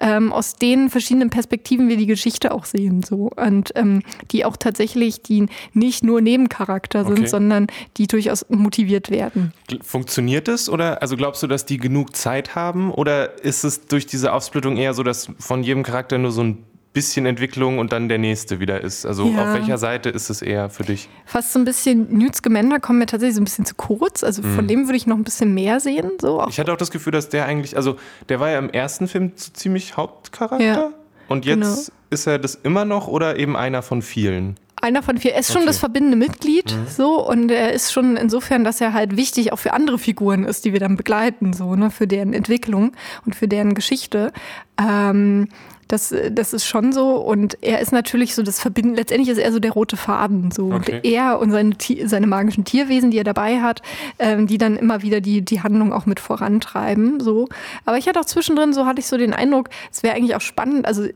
[0.00, 3.02] ähm, aus denen verschiedenen Perspektiven wir die Geschichte auch sehen.
[3.02, 3.32] So.
[3.34, 7.26] Und ähm, die auch tatsächlich, die nicht nur Nebencharakter sind, Okay.
[7.26, 9.33] sondern die durchaus motiviert werden.
[9.68, 13.86] Gl- Funktioniert es oder also glaubst du, dass die genug Zeit haben oder ist es
[13.86, 17.92] durch diese Aufsplittung eher so, dass von jedem Charakter nur so ein bisschen Entwicklung und
[17.92, 19.04] dann der nächste wieder ist?
[19.04, 19.42] Also Ja.
[19.48, 21.08] auf welcher Seite ist es eher für dich?
[21.26, 24.22] Fast so ein bisschen, Newt Scamander kommt mir tatsächlich so ein bisschen zu kurz.
[24.22, 26.12] Also von dem würde ich noch ein bisschen mehr sehen.
[26.20, 27.96] So auch Ich hatte auch das Gefühl, dass der eigentlich, also
[28.28, 30.90] der war ja im ersten Film so ziemlich Hauptcharakter Ja.
[31.28, 31.74] und jetzt Genau.
[32.10, 34.56] ist er das immer noch oder eben einer von vielen?
[34.84, 35.32] Einer von vier.
[35.32, 35.66] Er ist schon Okay.
[35.66, 39.72] das verbindende Mitglied, so und er ist schon insofern, dass er halt wichtig auch für
[39.72, 42.92] andere Figuren ist, die wir dann begleiten, so ne, für deren Entwicklung
[43.26, 44.32] und für deren Geschichte.
[44.80, 45.48] Ähm,
[45.88, 48.94] das, das ist schon so und er ist natürlich so das Verbinden.
[48.94, 50.96] Letztendlich ist er so der rote Faden, so Okay.
[50.96, 51.74] und er und seine,
[52.06, 53.82] seine magischen Tierwesen, die er dabei hat,
[54.18, 57.48] ähm, die dann immer wieder die die Handlung auch mit vorantreiben, so.
[57.84, 60.40] Aber ich hatte auch zwischendrin so hatte ich so den Eindruck, es wäre eigentlich auch
[60.40, 61.06] spannend, also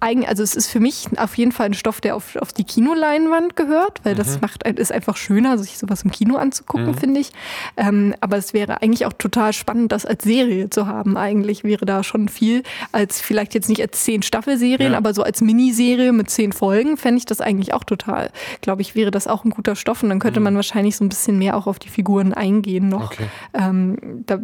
[0.00, 3.56] also es ist für mich auf jeden Fall ein Stoff, der auf, auf die Kinoleinwand
[3.56, 7.32] gehört, weil das macht ist einfach schöner, sich sowas im Kino anzugucken, finde ich.
[7.76, 11.16] Ähm, aber es wäre eigentlich auch total spannend, das als Serie zu haben.
[11.16, 14.98] Eigentlich wäre da schon viel, als vielleicht jetzt nicht als zehn Staffelserien, Ja.
[14.98, 18.30] aber so als Miniserie mit zehn Folgen fände ich das eigentlich auch total.
[18.60, 21.08] Glaube ich, wäre das auch ein guter Stoff und dann könnte man wahrscheinlich so ein
[21.08, 23.12] bisschen mehr auch auf die Figuren eingehen noch.
[23.12, 23.26] Okay.
[23.54, 24.38] Ähm, da,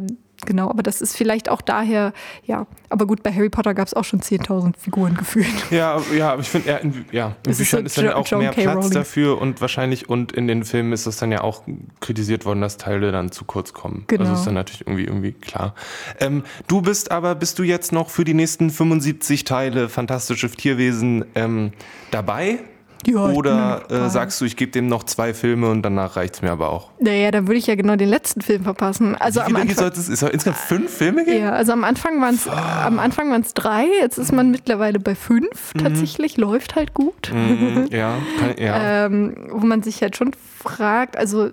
[0.45, 2.13] genau, aber das ist vielleicht auch daher,
[2.45, 2.67] ja.
[2.91, 5.47] Aber gut, bei Harry Potter gab es auch schon 10.000 Figuren gefühlt.
[5.71, 8.05] Ja, ja, aber ich finde, ja, in, ja, in Es ist Büchern so ist dann
[8.07, 8.63] Jo- auch John mehr K.
[8.63, 8.91] Platz Rowling.
[8.93, 11.63] dafür und wahrscheinlich, und in den Filmen ist es dann ja auch
[12.01, 14.05] kritisiert worden, dass Teile dann zu kurz kommen.
[14.07, 14.23] Genau.
[14.23, 15.75] Also ist dann natürlich irgendwie, irgendwie klar.
[16.21, 21.25] Ähm, du bist aber, bist du jetzt noch für die nächsten 75 Teile Fantastische Tierwesen
[21.35, 21.73] ähm,
[22.11, 22.59] dabei?
[23.07, 26.51] Ja, Oder äh, sagst du, ich gebe dem noch zwei Filme und danach reicht's mir
[26.51, 26.91] aber auch?
[26.99, 29.15] Naja, dann würde ich ja genau den letzten Film verpassen.
[29.17, 29.77] Also Wie am viele Anfang.
[29.77, 30.09] sollte es?
[30.09, 31.41] Es insgesamt fünf Filme geben?
[31.41, 34.99] Ja, also am Anfang waren es am Anfang waren es drei, jetzt ist man mittlerweile
[34.99, 37.33] bei fünf tatsächlich, läuft halt gut.
[37.33, 39.07] Mhm, ja, kann, ja.
[39.07, 41.51] ähm, wo man sich halt schon fragt, also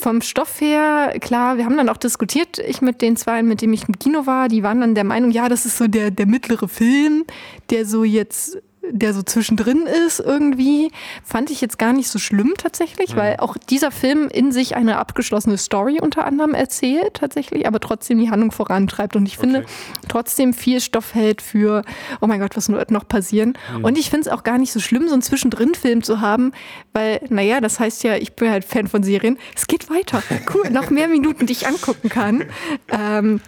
[0.00, 3.74] vom Stoff her, klar, wir haben dann auch diskutiert, ich mit den zwei, mit denen
[3.74, 6.26] ich im Kino war, die waren dann der Meinung, ja, das ist so der, der
[6.26, 7.24] mittlere Film,
[7.70, 8.58] der so jetzt
[8.92, 10.90] der so zwischendrin ist irgendwie,
[11.24, 14.98] fand ich jetzt gar nicht so schlimm tatsächlich, weil auch dieser Film in sich eine
[14.98, 19.64] abgeschlossene Story unter anderem erzählt tatsächlich, aber trotzdem die Handlung vorantreibt und ich finde
[20.08, 21.82] trotzdem viel Stoff hält für,
[22.20, 23.54] oh mein Gott, was wird noch passieren?
[23.82, 26.52] Und ich finde es auch gar nicht so schlimm, so einen Zwischendrin-Film zu haben,
[26.92, 30.22] weil, naja, das heißt ja, ich bin halt Fan von Serien, es geht weiter.
[30.54, 32.44] Cool, noch mehr Minuten, die ich angucken kann.
[32.92, 33.40] Ähm,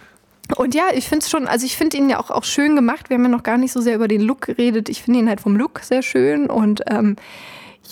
[0.57, 3.09] und ja, ich finde es schon, also ich finde ihn ja auch, auch schön gemacht.
[3.09, 4.89] Wir haben ja noch gar nicht so sehr über den Look geredet.
[4.89, 7.15] Ich finde ihn halt vom Look sehr schön und ähm,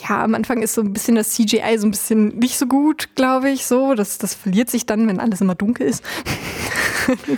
[0.07, 3.09] ja, am Anfang ist so ein bisschen das CGI so ein bisschen nicht so gut,
[3.15, 3.93] glaube ich, so.
[3.93, 6.03] Das, das verliert sich dann, wenn alles immer dunkel ist.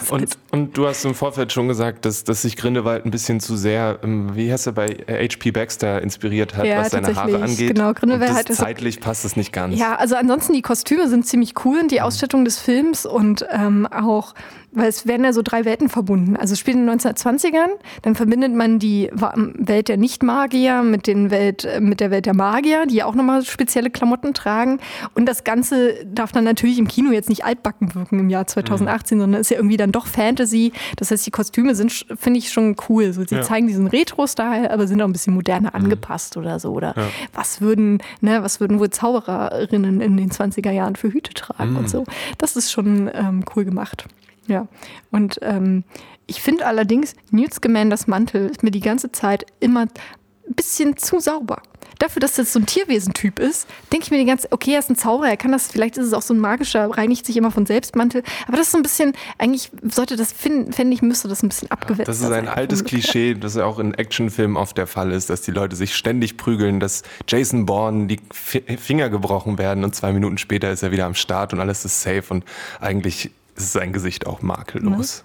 [0.10, 3.56] Und, und du hast im Vorfeld schon gesagt, dass, dass sich Grindelwald ein bisschen zu
[3.56, 5.52] sehr, ähm, wie heißt er, bei äh, H.P.
[5.52, 7.74] Baxter inspiriert hat, Ja, was seine Haare angeht.
[7.74, 9.80] Genau, Grindelwald und das so- zeitlich passt es nicht ganz.
[9.80, 13.88] Ja, also ansonsten die Kostüme sind ziemlich cool und die Ausstattung des Films und ähm,
[13.88, 14.34] auch,
[14.74, 16.36] weil es werden ja so drei Welten verbunden.
[16.36, 17.70] Also spielt in den 1920ern,
[18.02, 22.26] dann verbindet man die Wa- Welt der Nicht-Magier mit, den Welt, äh, mit der Welt
[22.26, 24.80] der Magier, die auch nochmal spezielle Klamotten tragen.
[25.16, 29.20] Und das Ganze darf dann natürlich im Kino jetzt nicht altbacken wirken im Jahr 2018,
[29.20, 30.72] sondern ist ja irgendwie dann doch Fantasy.
[30.98, 33.14] Das heißt, die Kostüme sind, finde ich, schon cool.
[33.14, 33.42] So, sie Ja.
[33.42, 36.72] zeigen diesen Retro-Style, aber sind auch ein bisschen moderner angepasst oder so.
[36.72, 36.96] Oder
[37.34, 41.90] was würden, ne, was würden wohl Zaubererinnen in den 20er Jahren für Hüte tragen und
[41.90, 42.06] so.
[42.38, 44.06] Das ist schon ähm, cool gemacht.
[44.48, 44.68] Ja.
[45.12, 45.84] Und ähm,
[46.28, 51.20] ich finde allerdings, Newt Scamanders Mantel ist mir die ganze Zeit immer ein bisschen zu
[51.20, 51.62] sauber.
[52.00, 54.90] Dafür, dass das so ein Tierwesentyp ist, denke ich mir die ganze okay, er ist
[54.90, 57.52] ein Zauberer, er kann das, vielleicht ist es auch so ein magischer, reinigt sich immer
[57.52, 61.02] von selbst Mantel, aber das ist so ein bisschen, eigentlich sollte das, finden, fände ich,
[61.02, 64.58] müsste das ein bisschen abgewetzt Das ist ein altes Klischee, das ja auch in Actionfilmen
[64.58, 68.64] oft der Fall ist, dass die Leute sich ständig prügeln, dass Jason Bourne die Fi-
[68.78, 72.02] Finger gebrochen werden und zwei Minuten später ist er wieder am Start und alles ist
[72.02, 72.44] safe und
[72.82, 75.24] eigentlich ist sein Gesicht auch makellos.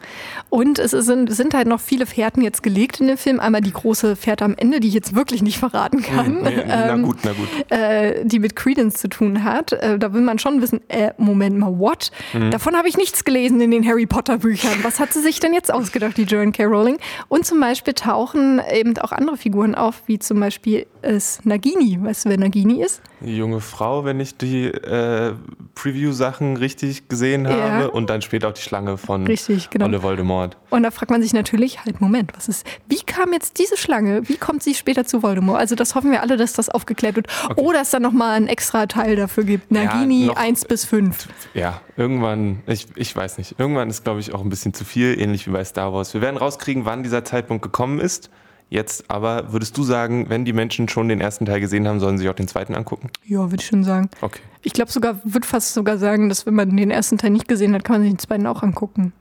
[0.51, 3.41] Und es sind, sind halt noch viele Fährten jetzt gelegt in dem Film.
[3.41, 6.43] Einmal die große Fährte am Ende, die ich jetzt wirklich nicht verraten kann.
[6.43, 7.49] Nee, na ähm, gut, na gut.
[7.71, 9.73] äh, die mit Credence zu tun hat.
[9.73, 12.11] Äh, da will man schon wissen, äh, Moment mal, what?
[12.35, 12.51] Mhm.
[12.51, 14.79] Davon habe ich nichts gelesen in den Harry Potter Büchern.
[14.83, 16.65] Was hat sie sich denn jetzt ausgedacht, die Joan K.
[16.65, 16.99] Rowling?
[17.29, 21.99] Und zum Beispiel tauchen eben auch andere Figuren auf, wie zum Beispiel ist Nagini.
[22.01, 23.01] Weißt du, wer Nagini ist?
[23.21, 25.35] Junge Frau, wenn ich die äh,
[25.75, 27.87] Preview-Sachen richtig gesehen habe Ja.
[27.87, 29.87] und dann später auch die Schlange von Richtig, genau.
[29.87, 30.57] Olle Voldemort.
[30.71, 34.29] Und da fragt man sich natürlich, halt, Moment, was ist, wie kam jetzt diese Schlange,
[34.29, 35.59] wie kommt sie später zu Voldemort?
[35.59, 37.27] Also das hoffen wir alle, dass das aufgeklärt wird.
[37.57, 39.71] Oder es dann nochmal einen extra Teil dafür gibt.
[39.71, 41.29] Nagini noch- 1 bis 5.
[41.55, 45.19] Ja, irgendwann, ich, ich weiß nicht, irgendwann ist, glaube ich, auch ein bisschen zu viel,
[45.21, 46.15] ähnlich wie bei Star Wars.
[46.15, 48.31] Wir werden rauskriegen, wann dieser Zeitpunkt gekommen ist.
[48.71, 52.19] Jetzt aber würdest du sagen, wenn die Menschen schon den ersten Teil gesehen haben, sollen
[52.19, 53.09] sie sich auch den zweiten angucken?
[53.25, 54.11] Ja, würde ich schon sagen.
[54.21, 54.41] Okay.
[54.63, 57.75] Ich glaube sogar, würde fast sogar sagen, dass wenn man den ersten Teil nicht gesehen
[57.75, 59.13] hat, kann man sich den zweiten auch angucken.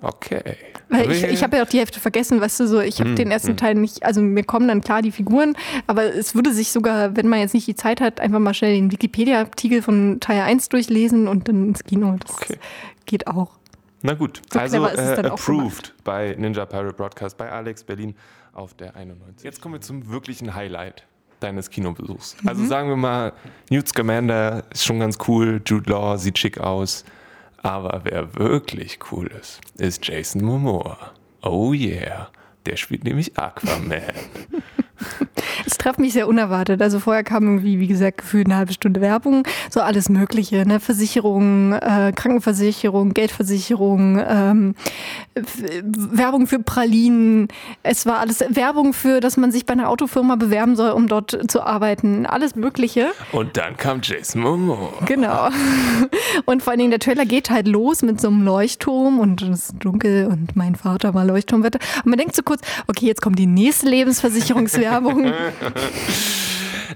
[0.00, 0.56] Okay.
[0.88, 3.06] Weil Aber ich, ich habe ja auch die Hälfte vergessen, weißt du, so, ich Hm,
[3.06, 5.54] habe den ersten Teil nicht, also mir kommen dann klar die Figuren,
[5.86, 8.74] aber es würde sich sogar, wenn man jetzt nicht die Zeit hat, einfach mal schnell
[8.74, 12.16] den Wikipedia-Artikel von Teil 1 durchlesen und dann ins Kino.
[12.20, 12.58] Das Okay.
[13.06, 13.52] geht auch.
[14.02, 18.14] Na gut, So also äh, approved bei Ninja Pirate Broadcast bei Alex Berlin
[18.52, 19.44] auf der 91.
[19.44, 21.04] Jetzt kommen wir zum wirklichen Highlight
[21.40, 22.36] deines Kinobesuchs.
[22.42, 22.48] Mhm.
[22.48, 23.32] Also sagen wir mal,
[23.70, 27.04] Newt Scamander ist schon ganz cool, Jude Law sieht schick aus,
[27.58, 31.12] aber wer wirklich cool ist, ist Jason Momoa.
[31.42, 32.28] Oh yeah,
[32.66, 34.02] der spielt nämlich Aquaman.
[35.66, 36.82] Es traf mich sehr unerwartet.
[36.82, 40.80] Also vorher kam irgendwie, wie gesagt, gefühlt eine halbe Stunde Werbung, so alles Mögliche, ne?
[40.80, 44.74] Versicherung, äh, Krankenversicherung, Geldversicherung, ähm,
[45.34, 47.48] Werbung für Pralinen.
[47.82, 51.38] Es war alles Werbung für, dass man sich bei einer Autofirma bewerben soll, um dort
[51.50, 52.26] zu arbeiten.
[52.26, 53.12] Alles Mögliche.
[53.32, 54.90] Und dann kam Jason Momoa.
[55.06, 55.48] Genau.
[56.44, 59.70] Und vor allen Dingen der Trailer geht halt los mit so einem Leuchtturm und es
[59.70, 61.78] ist dunkel und mein Vater war Leuchtturmwetter.
[62.04, 64.91] Und man denkt so kurz, okay, jetzt kommt die nächste Lebensversicherungswerbung.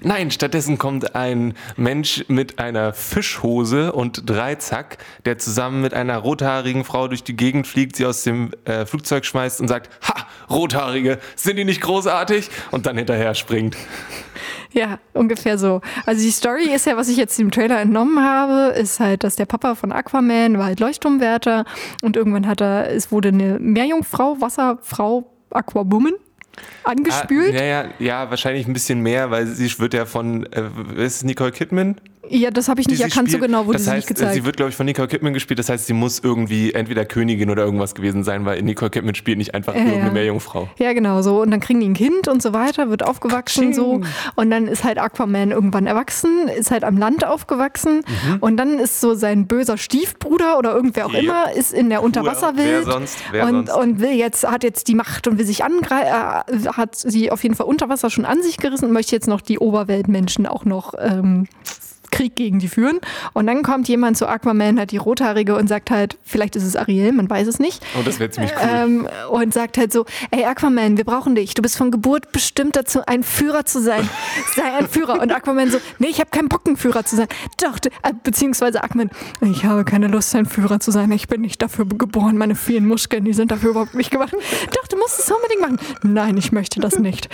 [0.02, 6.84] Nein, stattdessen kommt ein Mensch mit einer Fischhose und Dreizack, der zusammen mit einer rothaarigen
[6.84, 11.18] Frau durch die Gegend fliegt, sie aus dem äh, Flugzeug schmeißt und sagt, ha, Rothaarige,
[11.34, 12.50] sind die nicht großartig?
[12.70, 13.76] Und dann hinterher springt.
[14.72, 15.80] Ja, ungefähr so.
[16.04, 19.36] Also die Story ist ja, was ich jetzt im Trailer entnommen habe, ist halt, dass
[19.36, 21.64] der Papa von Aquaman war halt Leuchtturmwärter
[22.02, 26.12] und irgendwann hat er, es wurde eine Meerjungfrau, Wasserfrau, Aquawoman
[26.84, 27.54] angespült.
[27.54, 31.24] Ah, ja, ja, ja, wahrscheinlich ein bisschen mehr, weil sie wird ja von, äh, ist
[31.24, 31.96] Nicole Kidman?
[32.30, 33.42] Ja, das habe ich nicht erkannt spielt.
[33.42, 34.34] so genau, wurde das sie heißt, nicht gezeigt.
[34.34, 35.58] Sie wird, glaube ich, von Nicole Kidman gespielt.
[35.58, 39.38] Das heißt, sie muss irgendwie entweder Königin oder irgendwas gewesen sein, weil Nicole Kidman spielt
[39.38, 40.12] nicht einfach Ja, irgendeine ja.
[40.12, 40.68] Meerjungfrau.
[40.78, 41.40] Ja, genau so.
[41.42, 44.00] Und dann kriegen die ein Kind und so weiter, wird aufgewachsen so.
[44.34, 48.02] Und dann ist halt Aquaman irgendwann erwachsen, ist halt am Land aufgewachsen.
[48.40, 51.20] Und dann ist so sein böser Stiefbruder oder irgendwer auch Ja.
[51.20, 52.86] immer, ist in der Unterwasserwelt.
[52.86, 53.18] Wer sonst?
[53.30, 53.82] Wer und, sonst?
[53.82, 56.06] und will jetzt, hat jetzt die Macht und will sich angreifen,
[56.64, 59.28] äh, hat sie auf jeden Fall unter Wasser schon an sich gerissen und möchte jetzt
[59.28, 61.46] noch die Oberweltmenschen auch noch ähm,
[62.10, 63.00] Krieg gegen die führen.
[63.32, 66.76] Und dann kommt jemand zu Aquaman, hat die Rothaarige und sagt halt, vielleicht ist es
[66.76, 67.84] Ariel, man weiß es nicht.
[67.98, 68.68] Oh, das wäre ziemlich cool.
[68.70, 71.54] Ähm, und sagt halt so, ey Aquaman, wir brauchen dich.
[71.54, 74.08] Du bist von Geburt bestimmt dazu, ein Führer zu sein.
[74.54, 75.20] Sei ein Führer.
[75.20, 77.28] Und Aquaman so, nee, ich habe keinen Bock, ein Führer zu sein.
[77.62, 81.10] Doch, äh, beziehungsweise Aquaman, ich habe keine Lust, ein Führer zu sein.
[81.12, 82.36] Ich bin nicht dafür geboren.
[82.36, 84.32] Meine vielen Muskeln, die sind dafür überhaupt nicht gemacht.
[84.74, 85.78] Doch, du musst es unbedingt machen.
[86.02, 87.28] Nein, ich möchte das nicht.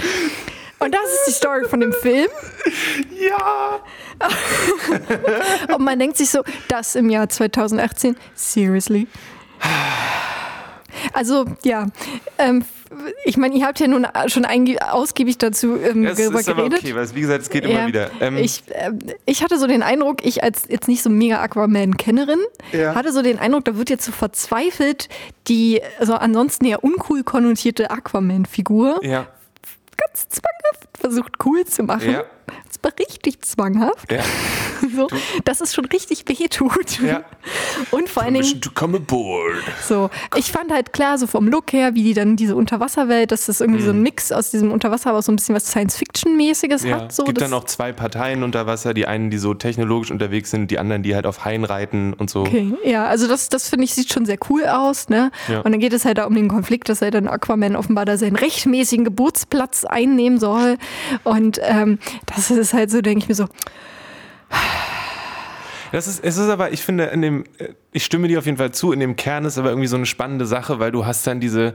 [0.83, 2.29] Und das ist die Story von dem Film.
[3.21, 3.81] ja!
[5.75, 9.07] Und man denkt sich so, das im Jahr 2018, seriously?
[11.13, 11.87] Also, ja.
[12.39, 12.65] Ähm,
[13.25, 16.81] ich meine, ihr habt ja nun schon ausgiebig dazu ähm, Es darüber ist aber geredet.
[16.81, 18.11] okay, weil wie gesagt, es geht Ja, immer wieder.
[18.21, 22.41] Ähm, ich, ähm, ich hatte so den Eindruck, ich als jetzt nicht so mega Aquaman-Kennerin,
[22.73, 22.95] Ja.
[22.95, 25.09] hatte so den Eindruck, da wird jetzt so verzweifelt
[25.49, 29.27] die also ansonsten eher uncool konnotierte Aquaman-Figur ja,
[30.07, 32.11] ganz zwanghaft versucht cool zu machen.
[32.13, 32.25] Ja.
[32.67, 34.11] Das war richtig zwanghaft.
[34.13, 34.21] ja,
[34.97, 35.07] So,
[35.45, 37.01] dass es schon richtig wehtut.
[37.01, 37.23] Ja.
[37.93, 39.63] Und vor allen Dingen, to come aboard.
[39.87, 43.47] so, ich fand halt klar, so vom Look her, wie die dann diese Unterwasserwelt, dass
[43.47, 46.89] das irgendwie so ein Mix aus diesem Unterwasser, aber so ein bisschen was Science-Fiction-mäßiges Mhm.
[46.91, 47.13] Ja, hat.
[47.13, 50.51] So, es gibt dann auch zwei Parteien unter Wasser, die einen, die so technologisch unterwegs
[50.51, 52.41] sind, die anderen, die halt auf Haien reiten und so.
[52.41, 55.31] Okay, ja, also das, das finde ich, sieht schon sehr cool aus, ne?
[55.49, 55.61] Ja.
[55.61, 58.17] Und dann geht es halt da um den Konflikt, dass er dann Aquaman offenbar da
[58.19, 60.79] seinen rechtmäßigen Geburtsplatz einnehmen soll.
[61.25, 63.47] Und ähm, das ist halt so, denke ich mir so,
[65.93, 68.57] Das ist, es ist aber, ich finde, in dem, äh, ich stimme dir auf jeden
[68.57, 71.27] Fall zu, in dem Kern ist aber irgendwie so eine spannende Sache, weil du hast
[71.27, 71.75] dann diese,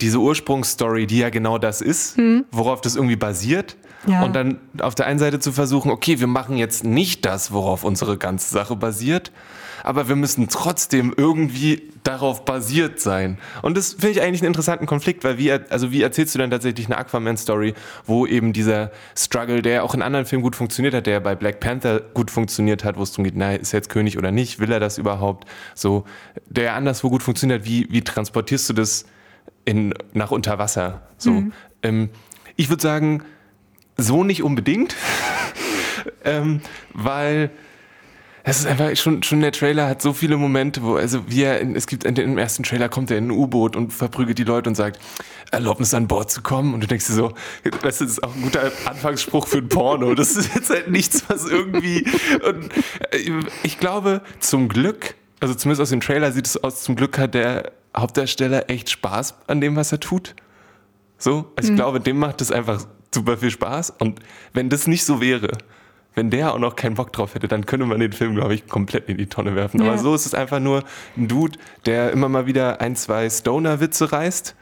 [0.00, 2.18] diese Ursprungsstory, die ja genau das ist,
[2.50, 3.76] worauf das irgendwie basiert.
[4.06, 4.24] Ja.
[4.24, 7.84] Und dann auf der einen Seite zu versuchen, okay, wir machen jetzt nicht das, worauf
[7.84, 9.32] unsere ganze Sache basiert,
[9.82, 13.38] aber wir müssen trotzdem irgendwie darauf basiert sein.
[13.62, 16.50] Und das finde ich eigentlich einen interessanten Konflikt, weil wie, also wie erzählst du denn
[16.50, 21.06] tatsächlich eine Aquaman-Story, wo eben dieser Struggle, der auch in anderen Filmen gut funktioniert hat,
[21.06, 23.88] der bei Black Panther gut funktioniert hat, wo es darum geht, na, ist er jetzt
[23.88, 26.04] König oder nicht, will er das überhaupt, so,
[26.46, 29.04] der anderswo gut funktioniert hat, wie, wie transportierst du das
[29.64, 31.44] in, nach unter Wasser, so.
[31.82, 32.10] Ähm,
[32.56, 33.22] ich würde sagen,
[33.96, 34.94] so nicht unbedingt,
[36.24, 36.60] ähm,
[36.92, 37.50] weil
[38.48, 41.58] es ist einfach schon, schon der Trailer hat so viele Momente, wo, also wie er,
[41.58, 44.44] in, es gibt in, im ersten Trailer kommt er in ein U-Boot und verprügelt die
[44.44, 45.00] Leute und sagt,
[45.50, 46.72] Erlaubnis an Bord zu kommen.
[46.72, 47.32] Und du denkst dir so,
[47.82, 51.44] das ist auch ein guter Anfangsspruch für ein Porno, das ist jetzt halt nichts, was
[51.44, 52.06] irgendwie,
[52.48, 52.70] und
[53.10, 57.18] äh, ich glaube, zum Glück, also zumindest aus dem Trailer sieht es aus, zum Glück
[57.18, 60.36] hat der Hauptdarsteller echt Spaß an dem, was er tut.
[61.18, 63.94] So, also ich glaube, dem macht es einfach super viel Spaß.
[63.98, 64.20] Und
[64.52, 65.58] wenn das nicht so wäre,
[66.14, 68.66] wenn der auch noch keinen Bock drauf hätte, dann könnte man den Film, glaube ich,
[68.66, 69.80] komplett in die Tonne werfen.
[69.80, 69.88] Ja.
[69.88, 70.84] Aber so ist es einfach nur
[71.16, 74.54] ein Dude, der immer mal wieder ein, zwei Stoner-Witze reißt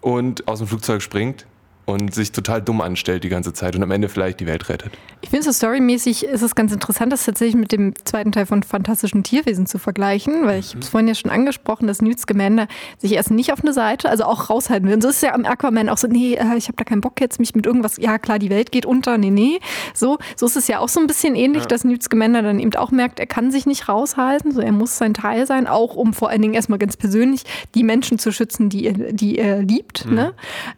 [0.00, 1.46] und aus dem Flugzeug springt
[1.86, 4.92] und sich total dumm anstellt die ganze Zeit und am Ende vielleicht die Welt rettet.
[5.20, 8.62] Ich finde so storymäßig ist es ganz interessant, das tatsächlich mit dem zweiten Teil von
[8.62, 12.68] Fantastischen Tierwesen zu vergleichen, weil ich habe es vorhin ja schon angesprochen, dass Newt Scamander
[12.98, 14.94] sich erst nicht auf eine Seite, also auch raushalten will.
[14.94, 17.00] Und so ist es ja am Aquaman auch so, nee, äh, ich habe da keinen
[17.00, 19.58] Bock jetzt, mich mit irgendwas, ja klar, die Welt geht unter, nee, nee.
[19.94, 22.74] So, so ist es ja auch so ein bisschen ähnlich, dass Newt Scamander dann eben
[22.76, 26.14] auch merkt, er kann sich nicht raushalten, so er muss sein Teil sein, auch um
[26.14, 27.44] vor allen Dingen erstmal ganz persönlich
[27.74, 30.06] die Menschen zu schützen, die er, die er liebt.
[30.10, 30.34] Ne?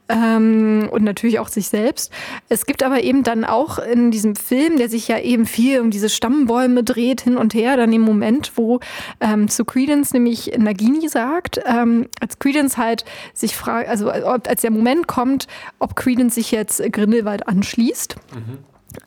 [0.09, 2.11] Ähm, und natürlich auch sich selbst.
[2.49, 5.91] Es gibt aber eben dann auch in diesem Film, der sich ja eben viel um
[5.91, 8.81] diese Stammbäume dreht, hin und her, dann im Moment, wo
[9.21, 13.05] ähm, zu Credence nämlich Nagini sagt, ähm, als Credence halt
[13.35, 15.47] sich fragt, also als der Moment kommt,
[15.79, 18.17] ob Credence sich jetzt Grindelwald anschließt.
[18.35, 18.59] Mhm.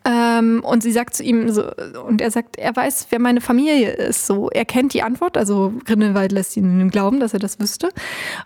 [0.04, 1.64] Ähm, und sie sagt zu ihm so,
[2.06, 4.26] und er sagt, er weiß, wer meine Familie ist.
[4.26, 7.90] So, er kennt die Antwort, also Grindelwald lässt ihn glauben, dass er das wüsste.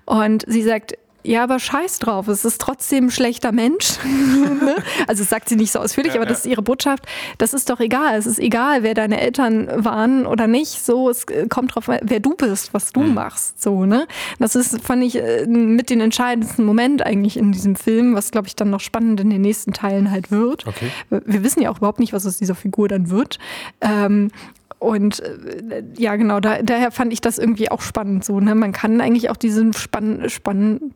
[0.07, 3.99] Und sie sagt, ja, aber scheiß drauf, es ist trotzdem ein schlechter Mensch.
[4.45, 4.77] Ne?
[5.09, 7.07] also das sagt sie nicht so ausführlich, ja, aber das ist ihre Botschaft.
[7.39, 8.17] Das ist doch egal.
[8.17, 10.85] Es ist egal, wer deine Eltern waren oder nicht.
[10.85, 13.15] So, es kommt drauf, wer du bist, was du mhm.
[13.15, 13.61] machst.
[13.61, 14.07] So, ne?
[14.39, 18.47] Das ist, fand ich, äh, mit den entscheidendsten Moment eigentlich in diesem Film, was, glaube
[18.47, 20.67] ich, dann noch spannend in den nächsten Teilen halt wird.
[20.67, 20.91] Okay.
[21.11, 23.39] Wir wissen ja auch überhaupt nicht, was aus dieser Figur dann wird.
[23.81, 24.31] Ähm,
[24.85, 28.39] und äh, ja, genau, da, daher fand ich das irgendwie auch spannend so.
[28.39, 28.55] Ne?
[28.55, 30.93] Man kann eigentlich auch diesen Spann, Spann,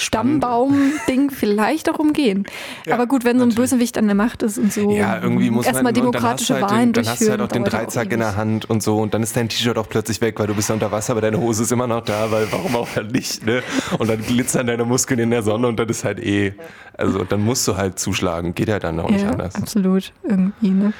[0.00, 2.46] Stammbaum-Ding vielleicht auch umgehen.
[2.86, 3.70] Ja, Aber gut, wenn so ein natürlich.
[3.70, 4.90] Bösewicht an der Macht ist und so.
[4.90, 8.10] Ja, irgendwie muss erstmal demokratische halt Wahlen den, Dann hast du halt auch den Dreizack
[8.12, 10.54] in der Hand und so und dann ist dein T-Shirt auch plötzlich weg, weil du
[10.54, 13.12] bist ja unter Wasser, aber deine Hose ist immer noch da, weil warum auch halt
[13.12, 13.62] nicht, ne?
[13.98, 16.54] Und dann glitzern deine Muskeln in der Sonne und dann ist halt eh,
[16.96, 19.54] also dann musst du halt zuschlagen, geht ja dann auch nicht anders.
[19.54, 20.92] absolut, irgendwie, ne?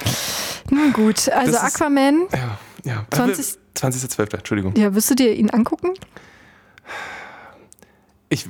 [0.70, 2.26] Nun gut, also ist, Aquaman.
[2.32, 3.06] Ja, ja.
[3.10, 3.58] 20.
[3.76, 4.74] 20.12., Entschuldigung.
[4.76, 5.94] Ja, wirst du dir ihn angucken?
[8.30, 8.48] Ich,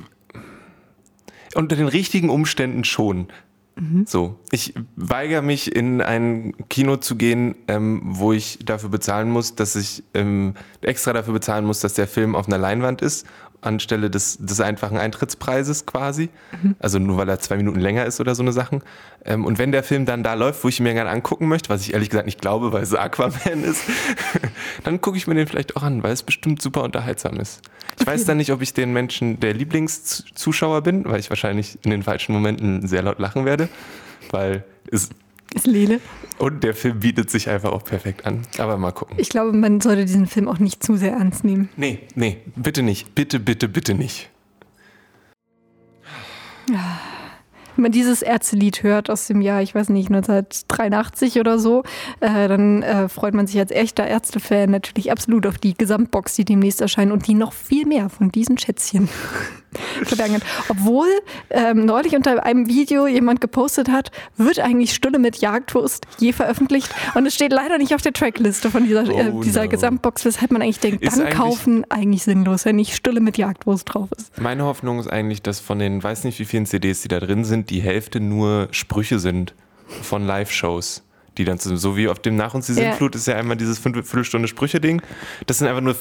[1.53, 3.27] unter den richtigen Umständen schon.
[3.75, 4.05] Mhm.
[4.07, 9.55] So, ich weigere mich in ein Kino zu gehen, ähm, wo ich dafür bezahlen muss,
[9.55, 13.25] dass ich ähm, extra dafür bezahlen muss, dass der Film auf einer Leinwand ist
[13.61, 16.29] anstelle des, des einfachen Eintrittspreises quasi.
[16.61, 16.75] Mhm.
[16.79, 18.83] Also nur weil er zwei Minuten länger ist oder so eine Sachen.
[19.23, 21.69] Ähm, und wenn der Film dann da läuft, wo ich ihn mir gerne angucken möchte,
[21.69, 23.83] was ich ehrlich gesagt nicht glaube, weil es Aquaman ist,
[24.83, 27.61] dann gucke ich mir den vielleicht auch an, weil es bestimmt super unterhaltsam ist.
[27.99, 31.91] Ich weiß dann nicht, ob ich den Menschen der Lieblingszuschauer bin, weil ich wahrscheinlich in
[31.91, 33.69] den falschen Momenten sehr laut lachen werde,
[34.31, 35.09] weil es
[35.53, 35.99] ist Lele.
[36.37, 38.41] Und der Film bietet sich einfach auch perfekt an.
[38.57, 39.15] Aber mal gucken.
[39.19, 41.69] Ich glaube, man sollte diesen Film auch nicht zu sehr ernst nehmen.
[41.77, 43.13] Nee, nee, bitte nicht.
[43.15, 44.29] Bitte, bitte, bitte nicht.
[46.69, 46.99] Ja
[47.75, 51.83] wenn man dieses Ärztelied hört aus dem Jahr, ich weiß nicht, 1983 oder so,
[52.19, 56.45] äh, dann äh, freut man sich als echter Ärztefan natürlich absolut auf die Gesamtbox, die
[56.45, 59.09] demnächst erscheint und die noch viel mehr von diesen Schätzchen
[60.03, 60.41] verdanken.
[60.69, 61.07] Obwohl
[61.49, 66.93] ähm, neulich unter einem Video jemand gepostet hat, wird eigentlich Stulle mit Jagdwurst je veröffentlicht
[67.15, 69.69] und es steht leider nicht auf der Trackliste von dieser, äh, oh, dieser no.
[69.69, 73.37] Gesamtbox, weshalb man eigentlich denkt, ist dann eigentlich kaufen eigentlich sinnlos, wenn nicht Stulle mit
[73.37, 74.39] Jagdwurst drauf ist.
[74.39, 77.43] Meine Hoffnung ist eigentlich, dass von den, weiß nicht wie vielen CDs, die da drin
[77.43, 79.53] sind, die Hälfte nur Sprüche sind
[79.87, 81.03] von Live-Shows.
[81.41, 83.19] Die dann so wie auf dem Nach uns die Sintflut ja.
[83.19, 85.01] ist ja einmal dieses Viertelstunde Sprüche-Ding.
[85.47, 85.95] Das sind einfach nur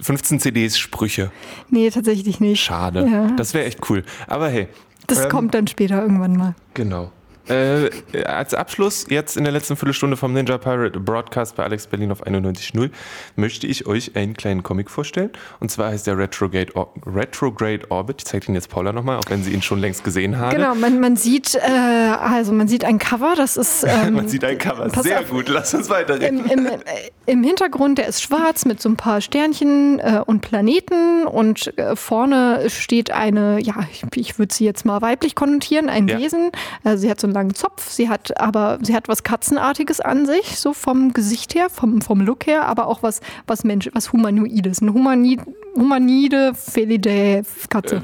[0.00, 1.30] 15 CDs Sprüche.
[1.68, 2.62] Nee, tatsächlich nicht.
[2.62, 3.06] Schade.
[3.06, 3.26] Ja.
[3.36, 4.04] Das wäre echt cool.
[4.26, 4.68] Aber hey.
[5.06, 6.54] Das ähm, kommt dann später irgendwann mal.
[6.72, 7.12] Genau.
[7.48, 7.90] Äh,
[8.24, 12.26] als Abschluss, jetzt in der letzten Viertelstunde vom Ninja Pirate Broadcast bei Alex Berlin auf
[12.26, 12.90] 91.0,
[13.36, 15.30] möchte ich euch einen kleinen Comic vorstellen.
[15.60, 18.16] Und zwar heißt der Retrograde, Or Retrograde Orbit.
[18.18, 20.54] Ich zeige ihn jetzt Paula nochmal, auch wenn sie ihn schon längst gesehen hat.
[20.54, 23.86] Genau, man, man sieht, äh, also man sieht ein Cover, das ist.
[23.96, 26.44] Ähm, man sieht ein Cover, sehr auf, gut, lass uns weiterreden.
[26.50, 26.80] Im, im, äh,
[27.26, 31.94] Im, Hintergrund, der ist schwarz mit so ein paar Sternchen äh, und Planeten und äh,
[31.94, 36.18] vorne steht eine, ja, ich, ich würde sie jetzt mal weiblich konnotieren, ein ja.
[36.18, 36.50] Wesen.
[36.82, 37.90] Also sie hat so ein langen Zopf.
[37.90, 42.20] Sie hat aber, sie hat was Katzenartiges an sich, so vom Gesicht her, vom, vom
[42.20, 44.82] Look her, aber auch was, was Mensch, was Humanoides.
[44.82, 45.40] Eine Humanid,
[45.76, 48.02] Humanide Felidae Katze.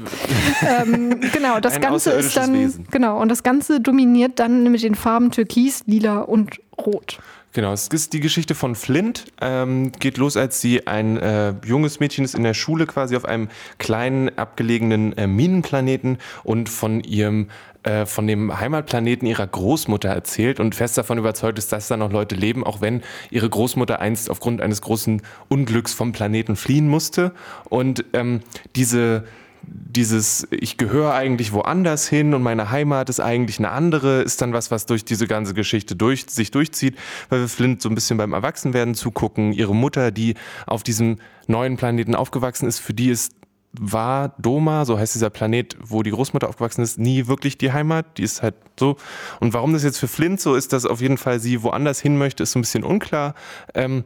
[0.61, 2.87] ähm, genau, das Ein Ganze ist dann, Wesen.
[2.91, 7.19] genau, und das Ganze dominiert dann mit den Farben Türkis, Lila und Rot.
[7.53, 9.25] Genau, es ist die Geschichte von Flint.
[9.39, 13.25] Ähm, geht los, als sie ein äh, junges Mädchen ist in der Schule, quasi auf
[13.25, 17.49] einem kleinen abgelegenen äh, Minenplaneten und von ihrem
[17.83, 22.11] äh, von dem Heimatplaneten ihrer Großmutter erzählt und fest davon überzeugt ist, dass da noch
[22.11, 27.33] Leute leben, auch wenn ihre Großmutter einst aufgrund eines großen Unglücks vom Planeten fliehen musste.
[27.69, 28.41] Und ähm,
[28.75, 29.25] diese
[29.65, 34.53] dieses, ich gehöre eigentlich woanders hin und meine Heimat ist eigentlich eine andere, ist dann
[34.53, 36.97] was, was durch diese ganze Geschichte durch, sich durchzieht,
[37.29, 39.53] weil wir Flint so ein bisschen beim Erwachsenwerden zugucken.
[39.53, 41.17] Ihre Mutter, die auf diesem
[41.47, 43.33] neuen Planeten aufgewachsen ist, für die ist
[43.79, 48.17] war Doma, so heißt dieser Planet, wo die Großmutter aufgewachsen ist, nie wirklich die Heimat.
[48.17, 48.97] Die ist halt so.
[49.39, 52.17] Und warum das jetzt für Flint so ist, dass auf jeden Fall sie woanders hin
[52.17, 53.33] möchte, ist so ein bisschen unklar.
[53.73, 54.03] Ähm,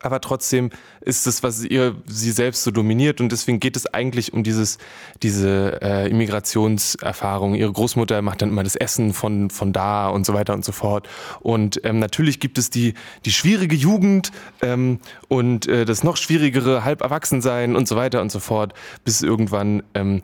[0.00, 4.32] aber trotzdem ist es, was ihr sie selbst so dominiert und deswegen geht es eigentlich
[4.32, 4.78] um dieses
[5.22, 7.54] diese äh, Immigrationserfahrung.
[7.54, 10.72] Ihre Großmutter macht dann immer das Essen von von da und so weiter und so
[10.72, 11.08] fort.
[11.40, 16.84] Und ähm, natürlich gibt es die die schwierige Jugend ähm, und äh, das noch schwierigere
[16.84, 18.72] Halberwachsensein und so weiter und so fort,
[19.04, 20.22] bis irgendwann ähm,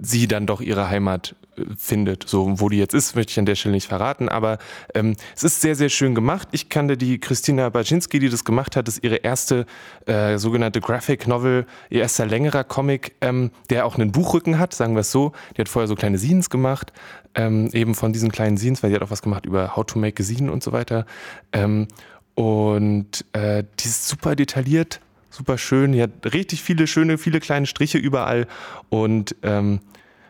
[0.00, 1.34] sie dann doch ihre Heimat
[1.76, 2.28] findet.
[2.28, 4.58] So, wo die jetzt ist, möchte ich an der Stelle nicht verraten, aber
[4.94, 6.48] ähm, es ist sehr, sehr schön gemacht.
[6.52, 8.88] Ich kannte die Christina Baczynski, die das gemacht hat.
[8.88, 9.66] Das ist ihre erste
[10.06, 14.94] äh, sogenannte Graphic Novel, ihr erster längerer Comic, ähm, der auch einen Buchrücken hat, sagen
[14.94, 15.32] wir es so.
[15.56, 16.92] Die hat vorher so kleine Scenes gemacht,
[17.34, 19.98] ähm, eben von diesen kleinen Scenes, weil die hat auch was gemacht über How to
[19.98, 21.06] Make a Scene und so weiter.
[21.52, 21.88] Ähm,
[22.34, 25.00] und äh, die ist super detailliert,
[25.30, 25.92] super schön.
[25.92, 28.46] Die hat richtig viele schöne, viele kleine Striche überall
[28.88, 29.80] und ähm,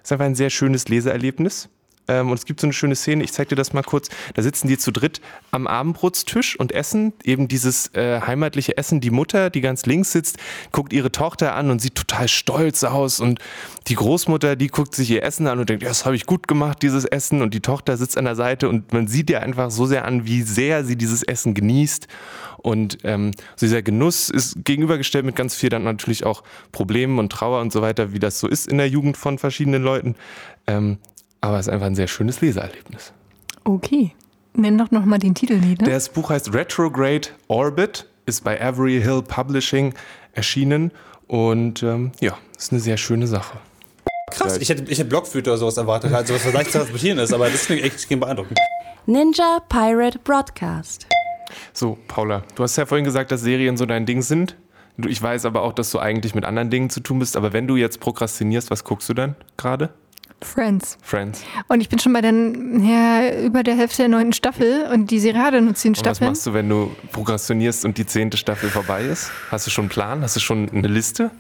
[0.03, 1.69] ist einfach ein sehr schönes Leseerlebnis.
[2.09, 4.09] Ähm, und es gibt so eine schöne Szene, ich zeig dir das mal kurz.
[4.35, 9.01] Da sitzen die zu dritt am Abendbrotstisch und essen eben dieses äh, heimatliche Essen.
[9.01, 10.39] Die Mutter, die ganz links sitzt,
[10.73, 13.21] guckt ihre Tochter an und sieht total stolz aus.
[13.21, 13.39] Und
[13.89, 16.49] die Großmutter, die guckt sich ihr Essen an und denkt, ja, das habe ich gut
[16.49, 17.43] gemacht, dieses Essen.
[17.43, 20.27] Und die Tochter sitzt an der Seite und man sieht ihr einfach so sehr an,
[20.27, 22.09] wie sehr sie dieses Essen genießt.
[22.59, 27.31] Und ähm, so dieser Genuss ist gegenübergestellt mit ganz viel dann natürlich auch Problemen und
[27.31, 30.15] Trauer und so weiter, wie das so ist in der Jugend von verschiedenen Leuten.
[30.67, 30.99] Ähm,
[31.43, 33.13] aber es ist einfach ein sehr schönes Leseerlebnis.
[33.65, 34.13] Okay.
[34.55, 35.87] Nenn doch nochmal den Titel nieder.
[35.87, 39.95] Das Buch heißt Retrograde Orbit, ist bei Avery Hill Publishing
[40.33, 40.93] erschienen
[41.27, 43.59] und ähm, ja, ist eine sehr schöne Sache.
[44.31, 47.35] Krass, ich hätte, ich hätte Blockflöte oder sowas erwartet, also was leicht zu transportieren ist,
[47.35, 48.59] aber das klingt echt beeindruckend.
[49.07, 51.07] Ninja Pirate Broadcast.
[51.73, 54.57] So, Paula, du hast ja vorhin gesagt, dass Serien so dein Ding sind.
[55.07, 57.37] Ich weiß aber auch, dass du eigentlich mit anderen Dingen zu tun bist.
[57.37, 59.91] Aber wenn du jetzt prokrastinierst, was guckst du dann gerade?
[60.45, 60.99] Friends.
[61.03, 61.43] Friends.
[61.69, 65.19] Und ich bin schon bei der, ja, über der Hälfte der neunten Staffel und die
[65.21, 66.31] Serie hat nur zehn Und was Staffeln.
[66.31, 69.31] machst du, wenn du prokrastinierst und die zehnte Staffel vorbei ist?
[69.51, 70.23] Hast du schon einen Plan?
[70.23, 71.31] Hast du schon eine Liste?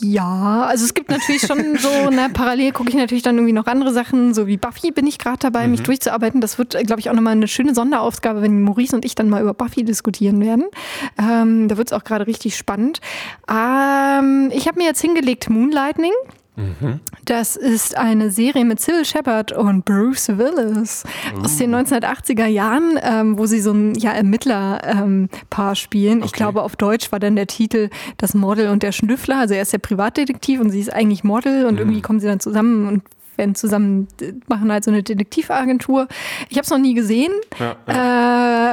[0.00, 3.66] Ja, also es gibt natürlich schon so, na, parallel gucke ich natürlich dann irgendwie noch
[3.66, 5.72] andere Sachen, so wie Buffy bin ich gerade dabei, Mhm.
[5.72, 6.40] mich durchzuarbeiten.
[6.40, 9.42] Das wird, glaube ich, auch nochmal eine schöne Sonderausgabe, wenn Maurice und ich dann mal
[9.42, 10.64] über Buffy diskutieren werden.
[11.18, 13.00] Ähm, da wird es auch gerade richtig spannend.
[13.50, 16.12] Ähm, ich habe mir jetzt hingelegt Moonlightning.
[17.24, 21.02] Das ist eine Serie mit Sybil Shepard und Bruce Willis
[21.42, 26.18] aus den 1980er Jahren, ähm, wo sie so ein ja, Ermittlerpaar spielen.
[26.18, 26.36] Ich Okay.
[26.36, 29.38] glaube, auf Deutsch war dann der Titel Das Model und der Schnüffler.
[29.38, 32.40] Also er ist der Privatdetektiv und sie ist eigentlich Model und irgendwie kommen sie dann
[32.40, 33.02] zusammen und
[33.36, 36.08] werden zusammen, äh, machen halt so eine Detektivagentur.
[36.48, 37.32] Ich habe es noch nie gesehen.
[37.58, 37.76] Ja,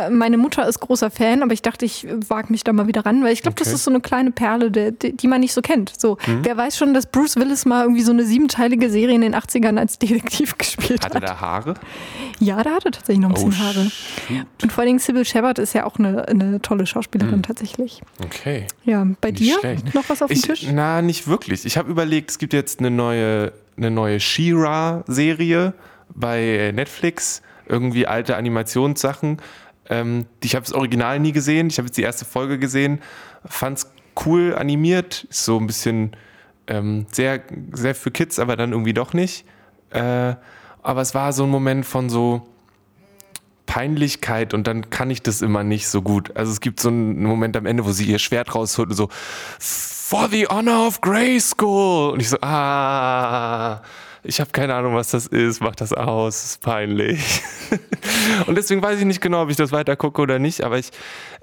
[0.06, 3.06] Äh, meine Mutter ist großer Fan, aber ich dachte, ich wage mich da mal wieder
[3.06, 3.76] ran, weil ich glaube, das Okay.
[3.76, 5.94] ist so eine kleine Perle, die, die die man nicht so kennt.
[6.00, 6.40] So, Mhm.
[6.44, 9.78] wer weiß schon, dass Bruce Willis mal irgendwie so eine siebenteilige Serie in den 80ern
[9.78, 11.24] als Detektiv gespielt Hat hat.
[11.24, 11.74] er da Haare?
[12.40, 13.90] Ja, da hat er tatsächlich noch ein Oh, bisschen Haare.
[14.28, 14.46] shoot.
[14.64, 18.02] Und vor allen Dingen Sybil Shepard ist ja auch eine, eine tolle Schauspielerin tatsächlich.
[18.24, 18.66] Okay.
[18.84, 19.30] Ja, bei.
[19.32, 19.94] Nicht dir schlecht.
[19.94, 20.66] noch was auf dem Tisch?
[20.72, 21.66] Na, nicht wirklich.
[21.66, 25.74] Ich habe überlegt, es gibt jetzt eine neue, eine neue She-Ra-Serie
[26.14, 27.42] bei Netflix.
[27.68, 29.38] Irgendwie alte Animationssachen.
[29.90, 31.68] Ähm, ich habe das Original nie gesehen.
[31.68, 33.02] Ich habe jetzt die erste Folge gesehen.
[33.46, 33.92] Fand's
[34.26, 35.26] cool animiert.
[35.30, 36.16] Ist so ein bisschen
[36.68, 39.46] ähm, sehr, sehr für Kids, aber dann irgendwie doch nicht.
[39.90, 40.36] Äh,
[40.84, 42.48] aber es war so ein Moment von so
[43.66, 46.36] Peinlichkeit und dann kann ich das immer nicht so gut.
[46.36, 49.10] Also es gibt so einen Moment am Ende, wo sie ihr Schwert rausholt und so
[50.12, 52.12] For the honor of Grayskull.
[52.12, 53.82] Und ich so, ah,
[54.24, 57.42] ich habe keine Ahnung, was das ist, mach das aus, ist peinlich.
[58.46, 60.92] und deswegen weiß ich nicht genau, ob ich das weiter gucke oder nicht, aber ich,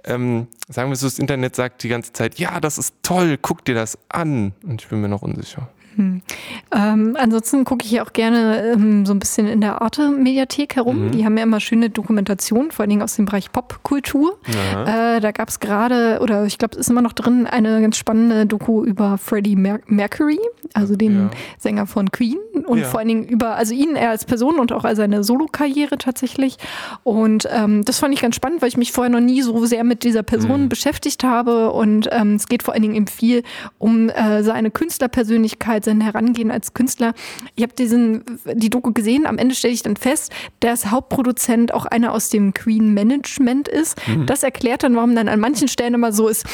[0.04, 3.64] ähm, sagen wir so, das Internet sagt die ganze Zeit, ja, das ist toll, guck
[3.64, 4.52] dir das an.
[4.62, 5.70] Und ich bin mir noch unsicher.
[5.96, 11.06] Ähm, ansonsten gucke ich ja auch gerne ähm, so ein bisschen in der Arte-Mediathek herum.
[11.06, 11.10] Mhm.
[11.12, 14.38] Die haben ja immer schöne Dokumentationen, vor allen Dingen aus dem Bereich Popkultur.
[14.86, 17.96] Äh, da gab es gerade, oder ich glaube, es ist immer noch drin, eine ganz
[17.96, 20.38] spannende Doku über Freddie Mer Mercury,
[20.74, 21.30] also den Ja.
[21.58, 22.38] Sänger von Queen.
[22.66, 22.84] Und Ja.
[22.84, 26.56] vor allen Dingen über, also ihn er als Person und auch als seine Solo-Karriere tatsächlich.
[27.02, 29.84] Und ähm, das fand ich ganz spannend, weil ich mich vorher noch nie so sehr
[29.84, 30.68] mit dieser Person Mhm.
[30.68, 31.70] beschäftigt habe.
[31.72, 33.42] Und ähm, es geht vor allen Dingen eben viel
[33.78, 37.14] um äh, seine Künstlerpersönlichkeit, sein Herangehen als Künstler.
[37.54, 38.24] Ich habe diesen
[38.54, 39.26] die Doku gesehen.
[39.26, 43.96] Am Ende stelle ich dann fest, dass Hauptproduzent auch einer aus dem Queen Management ist.
[44.26, 46.46] Das erklärt dann, warum dann an manchen Stellen immer so ist.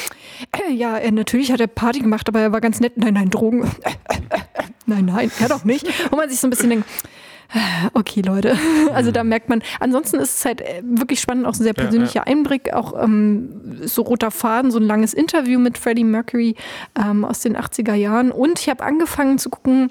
[0.53, 2.97] Äh, ja, er, natürlich hat er Party gemacht, aber er war ganz nett.
[2.97, 3.71] Nein, nein, Drogen.
[4.87, 5.87] nein, nein, er doch nicht.
[6.11, 6.89] Wo man sich so ein bisschen denkt.
[7.95, 8.57] Okay, Leute.
[8.95, 12.27] Also da merkt man, ansonsten ist es halt äh, wirklich spannend, auch ein sehr persönlicher
[12.27, 16.55] Einblick, auch ähm, so roter Faden, so ein langes Interview mit Freddie Mercury
[16.97, 18.31] ähm, aus den 80er Jahren.
[18.31, 19.91] Und ich habe angefangen zu gucken,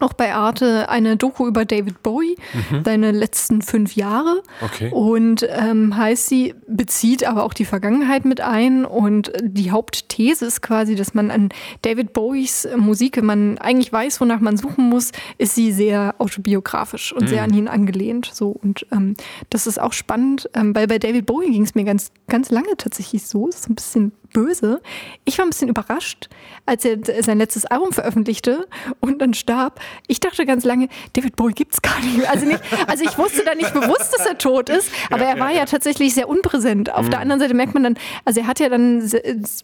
[0.00, 2.36] auch bei Arte eine Doku über David Bowie,
[2.84, 4.42] seine letzten fünf Jahre.
[4.60, 4.90] Okay.
[4.92, 8.84] Und ähm, heißt sie, bezieht aber auch die Vergangenheit mit ein.
[8.84, 11.48] Und die Hauptthese ist quasi, dass man an
[11.82, 17.12] David Bowies Musik, wenn man eigentlich weiß, wonach man suchen muss, ist sie sehr autobiografisch
[17.12, 18.30] und sehr an ihn angelehnt.
[18.32, 18.50] So.
[18.50, 19.14] Und ähm,
[19.50, 22.76] das ist auch spannend, ähm, weil bei David Bowie ging es mir ganz, ganz lange
[22.76, 23.48] tatsächlich so.
[23.48, 24.80] Ist ein bisschen böse.
[25.24, 26.28] Ich war ein bisschen überrascht,
[26.66, 28.66] als er sein letztes Album veröffentlichte
[29.00, 29.80] und dann starb.
[30.06, 32.30] Ich dachte ganz lange, David Bowie gibt's gar nicht mehr.
[32.30, 35.50] Also, nicht, also ich wusste da nicht bewusst, dass er tot ist, aber er war
[35.52, 36.92] ja tatsächlich sehr unpräsent.
[36.92, 39.08] Auf der anderen Seite merkt man dann, also er hat ja dann,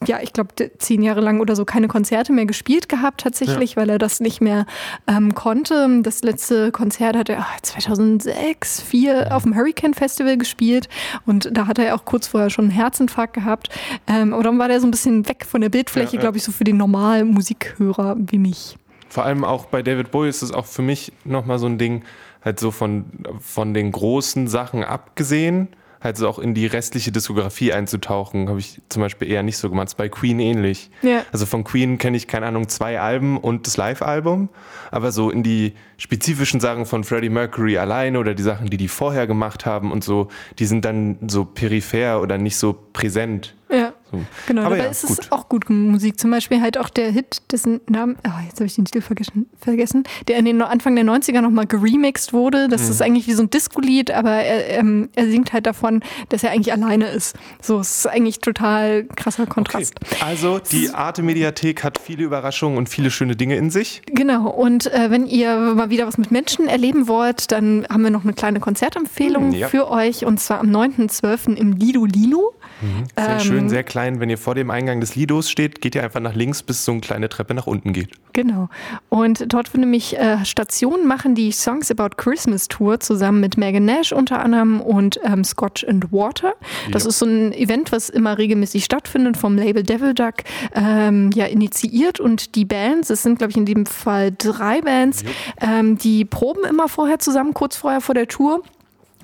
[0.06, 3.90] ja, ich glaube, zehn Jahre lang oder so keine Konzerte mehr gespielt gehabt, tatsächlich, weil
[3.90, 4.66] er das nicht mehr
[5.06, 6.00] ähm, konnte.
[6.02, 10.88] Das letzte Konzert hat er 2006, 2004 auf dem Hurricane Festival gespielt
[11.26, 13.68] und da hat er ja auch kurz vorher schon einen Herzinfarkt gehabt.
[14.06, 16.50] Ähm, oder war der so ein bisschen weg von der Bildfläche, ja, glaube ich, so
[16.50, 18.78] für den normalen Musikhörer wie mich.
[19.10, 22.02] Vor allem auch bei David Bowie ist es auch für mich nochmal so ein Ding,
[22.42, 23.04] halt so von,
[23.40, 25.68] von den großen Sachen abgesehen,
[26.00, 29.68] halt so auch in die restliche Diskografie einzutauchen, habe ich zum Beispiel eher nicht so
[29.68, 29.88] gemacht.
[29.88, 30.90] Ist bei Queen ähnlich.
[31.02, 31.24] Ja.
[31.30, 34.48] Also von Queen kenne ich, keine Ahnung, zwei Alben und das Live-Album,
[34.90, 38.88] aber so in die spezifischen Sachen von Freddie Mercury alleine oder die Sachen, die die
[38.88, 43.54] vorher gemacht haben und so, die sind dann so peripher oder nicht so präsent.
[43.70, 43.83] Ja.
[44.14, 44.24] So.
[44.46, 45.18] Genau, aber dabei ja, ist gut.
[45.18, 46.18] es auch gut Musik.
[46.18, 49.46] Zum Beispiel halt auch der Hit, dessen Namen, oh, jetzt habe ich den Titel vergessen,
[49.58, 52.68] vergessen, der in den Anfang der 90er nochmal geremixed wurde.
[52.68, 52.90] Das mhm.
[52.90, 56.50] ist eigentlich wie so ein Disco-Lied, aber er, ähm, er singt halt davon, dass er
[56.50, 57.36] eigentlich alleine ist.
[57.60, 59.94] So, es ist eigentlich total krasser Kontrast.
[60.02, 60.16] Okay.
[60.24, 64.02] Also die Arte-Mediathek hat viele Überraschungen und viele schöne Dinge in sich.
[64.06, 68.10] Genau, und äh, wenn ihr mal wieder was mit Menschen erleben wollt, dann haben wir
[68.10, 69.68] noch eine kleine Konzertempfehlung mhm, ja.
[69.68, 71.54] für euch und zwar am 9.12.
[71.56, 72.54] im Lido Lilo.
[72.80, 73.04] Mhm.
[73.16, 74.03] Sehr ähm, schön, sehr klein.
[74.04, 76.92] Wenn ihr vor dem Eingang des Lidos steht, geht ihr einfach nach links, bis so
[76.92, 78.10] eine kleine Treppe nach unten geht.
[78.32, 78.68] Genau.
[79.08, 83.84] Und dort wird nämlich äh, Station machen die Songs About Christmas Tour zusammen mit Megan
[83.84, 86.54] Nash unter anderem und ähm, Scotch and Water.
[86.90, 87.10] Das ja.
[87.10, 90.34] ist so ein Event, was immer regelmäßig stattfindet, vom Label Devil Duck
[90.74, 92.20] ähm, ja, initiiert.
[92.20, 95.24] Und die Bands, es sind, glaube ich, in dem Fall drei Bands,
[95.60, 98.62] ähm, die proben immer vorher zusammen, kurz vorher vor der Tour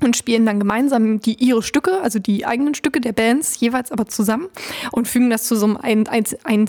[0.00, 4.06] und spielen dann gemeinsam die ihre Stücke, also die eigenen Stücke der Bands jeweils aber
[4.06, 4.48] zusammen
[4.92, 6.68] und fügen das zu so einem ein, ein, ein,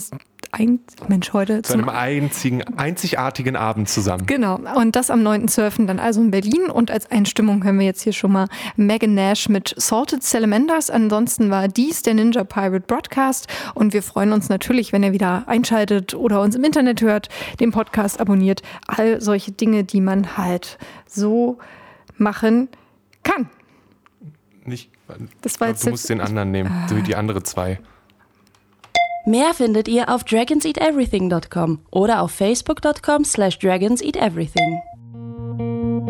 [0.52, 4.26] ein Mensch heute zu einem einzigen, einzigartigen Abend zusammen.
[4.26, 4.60] Genau.
[4.76, 5.86] Und das am 9.12.
[5.86, 6.64] dann also in Berlin.
[6.70, 10.90] Und als Einstimmung hören wir jetzt hier schon mal Megan Nash mit Salted Salamanders.
[10.90, 13.48] Ansonsten war dies der Ninja Pirate Broadcast.
[13.74, 17.72] Und wir freuen uns natürlich, wenn ihr wieder einschaltet oder uns im Internet hört, den
[17.72, 18.60] Podcast abonniert.
[18.86, 20.76] All solche Dinge, die man halt
[21.06, 21.58] so
[22.18, 22.81] machen kann.
[24.64, 24.90] Nicht.
[25.40, 26.88] Das war jetzt du musst den anderen nehmen, ah.
[26.88, 27.80] so wie die andere zwei.
[29.24, 34.82] Mehr findet ihr auf dragonseateverything.com oder auf facebook.com slash dragonseateverything.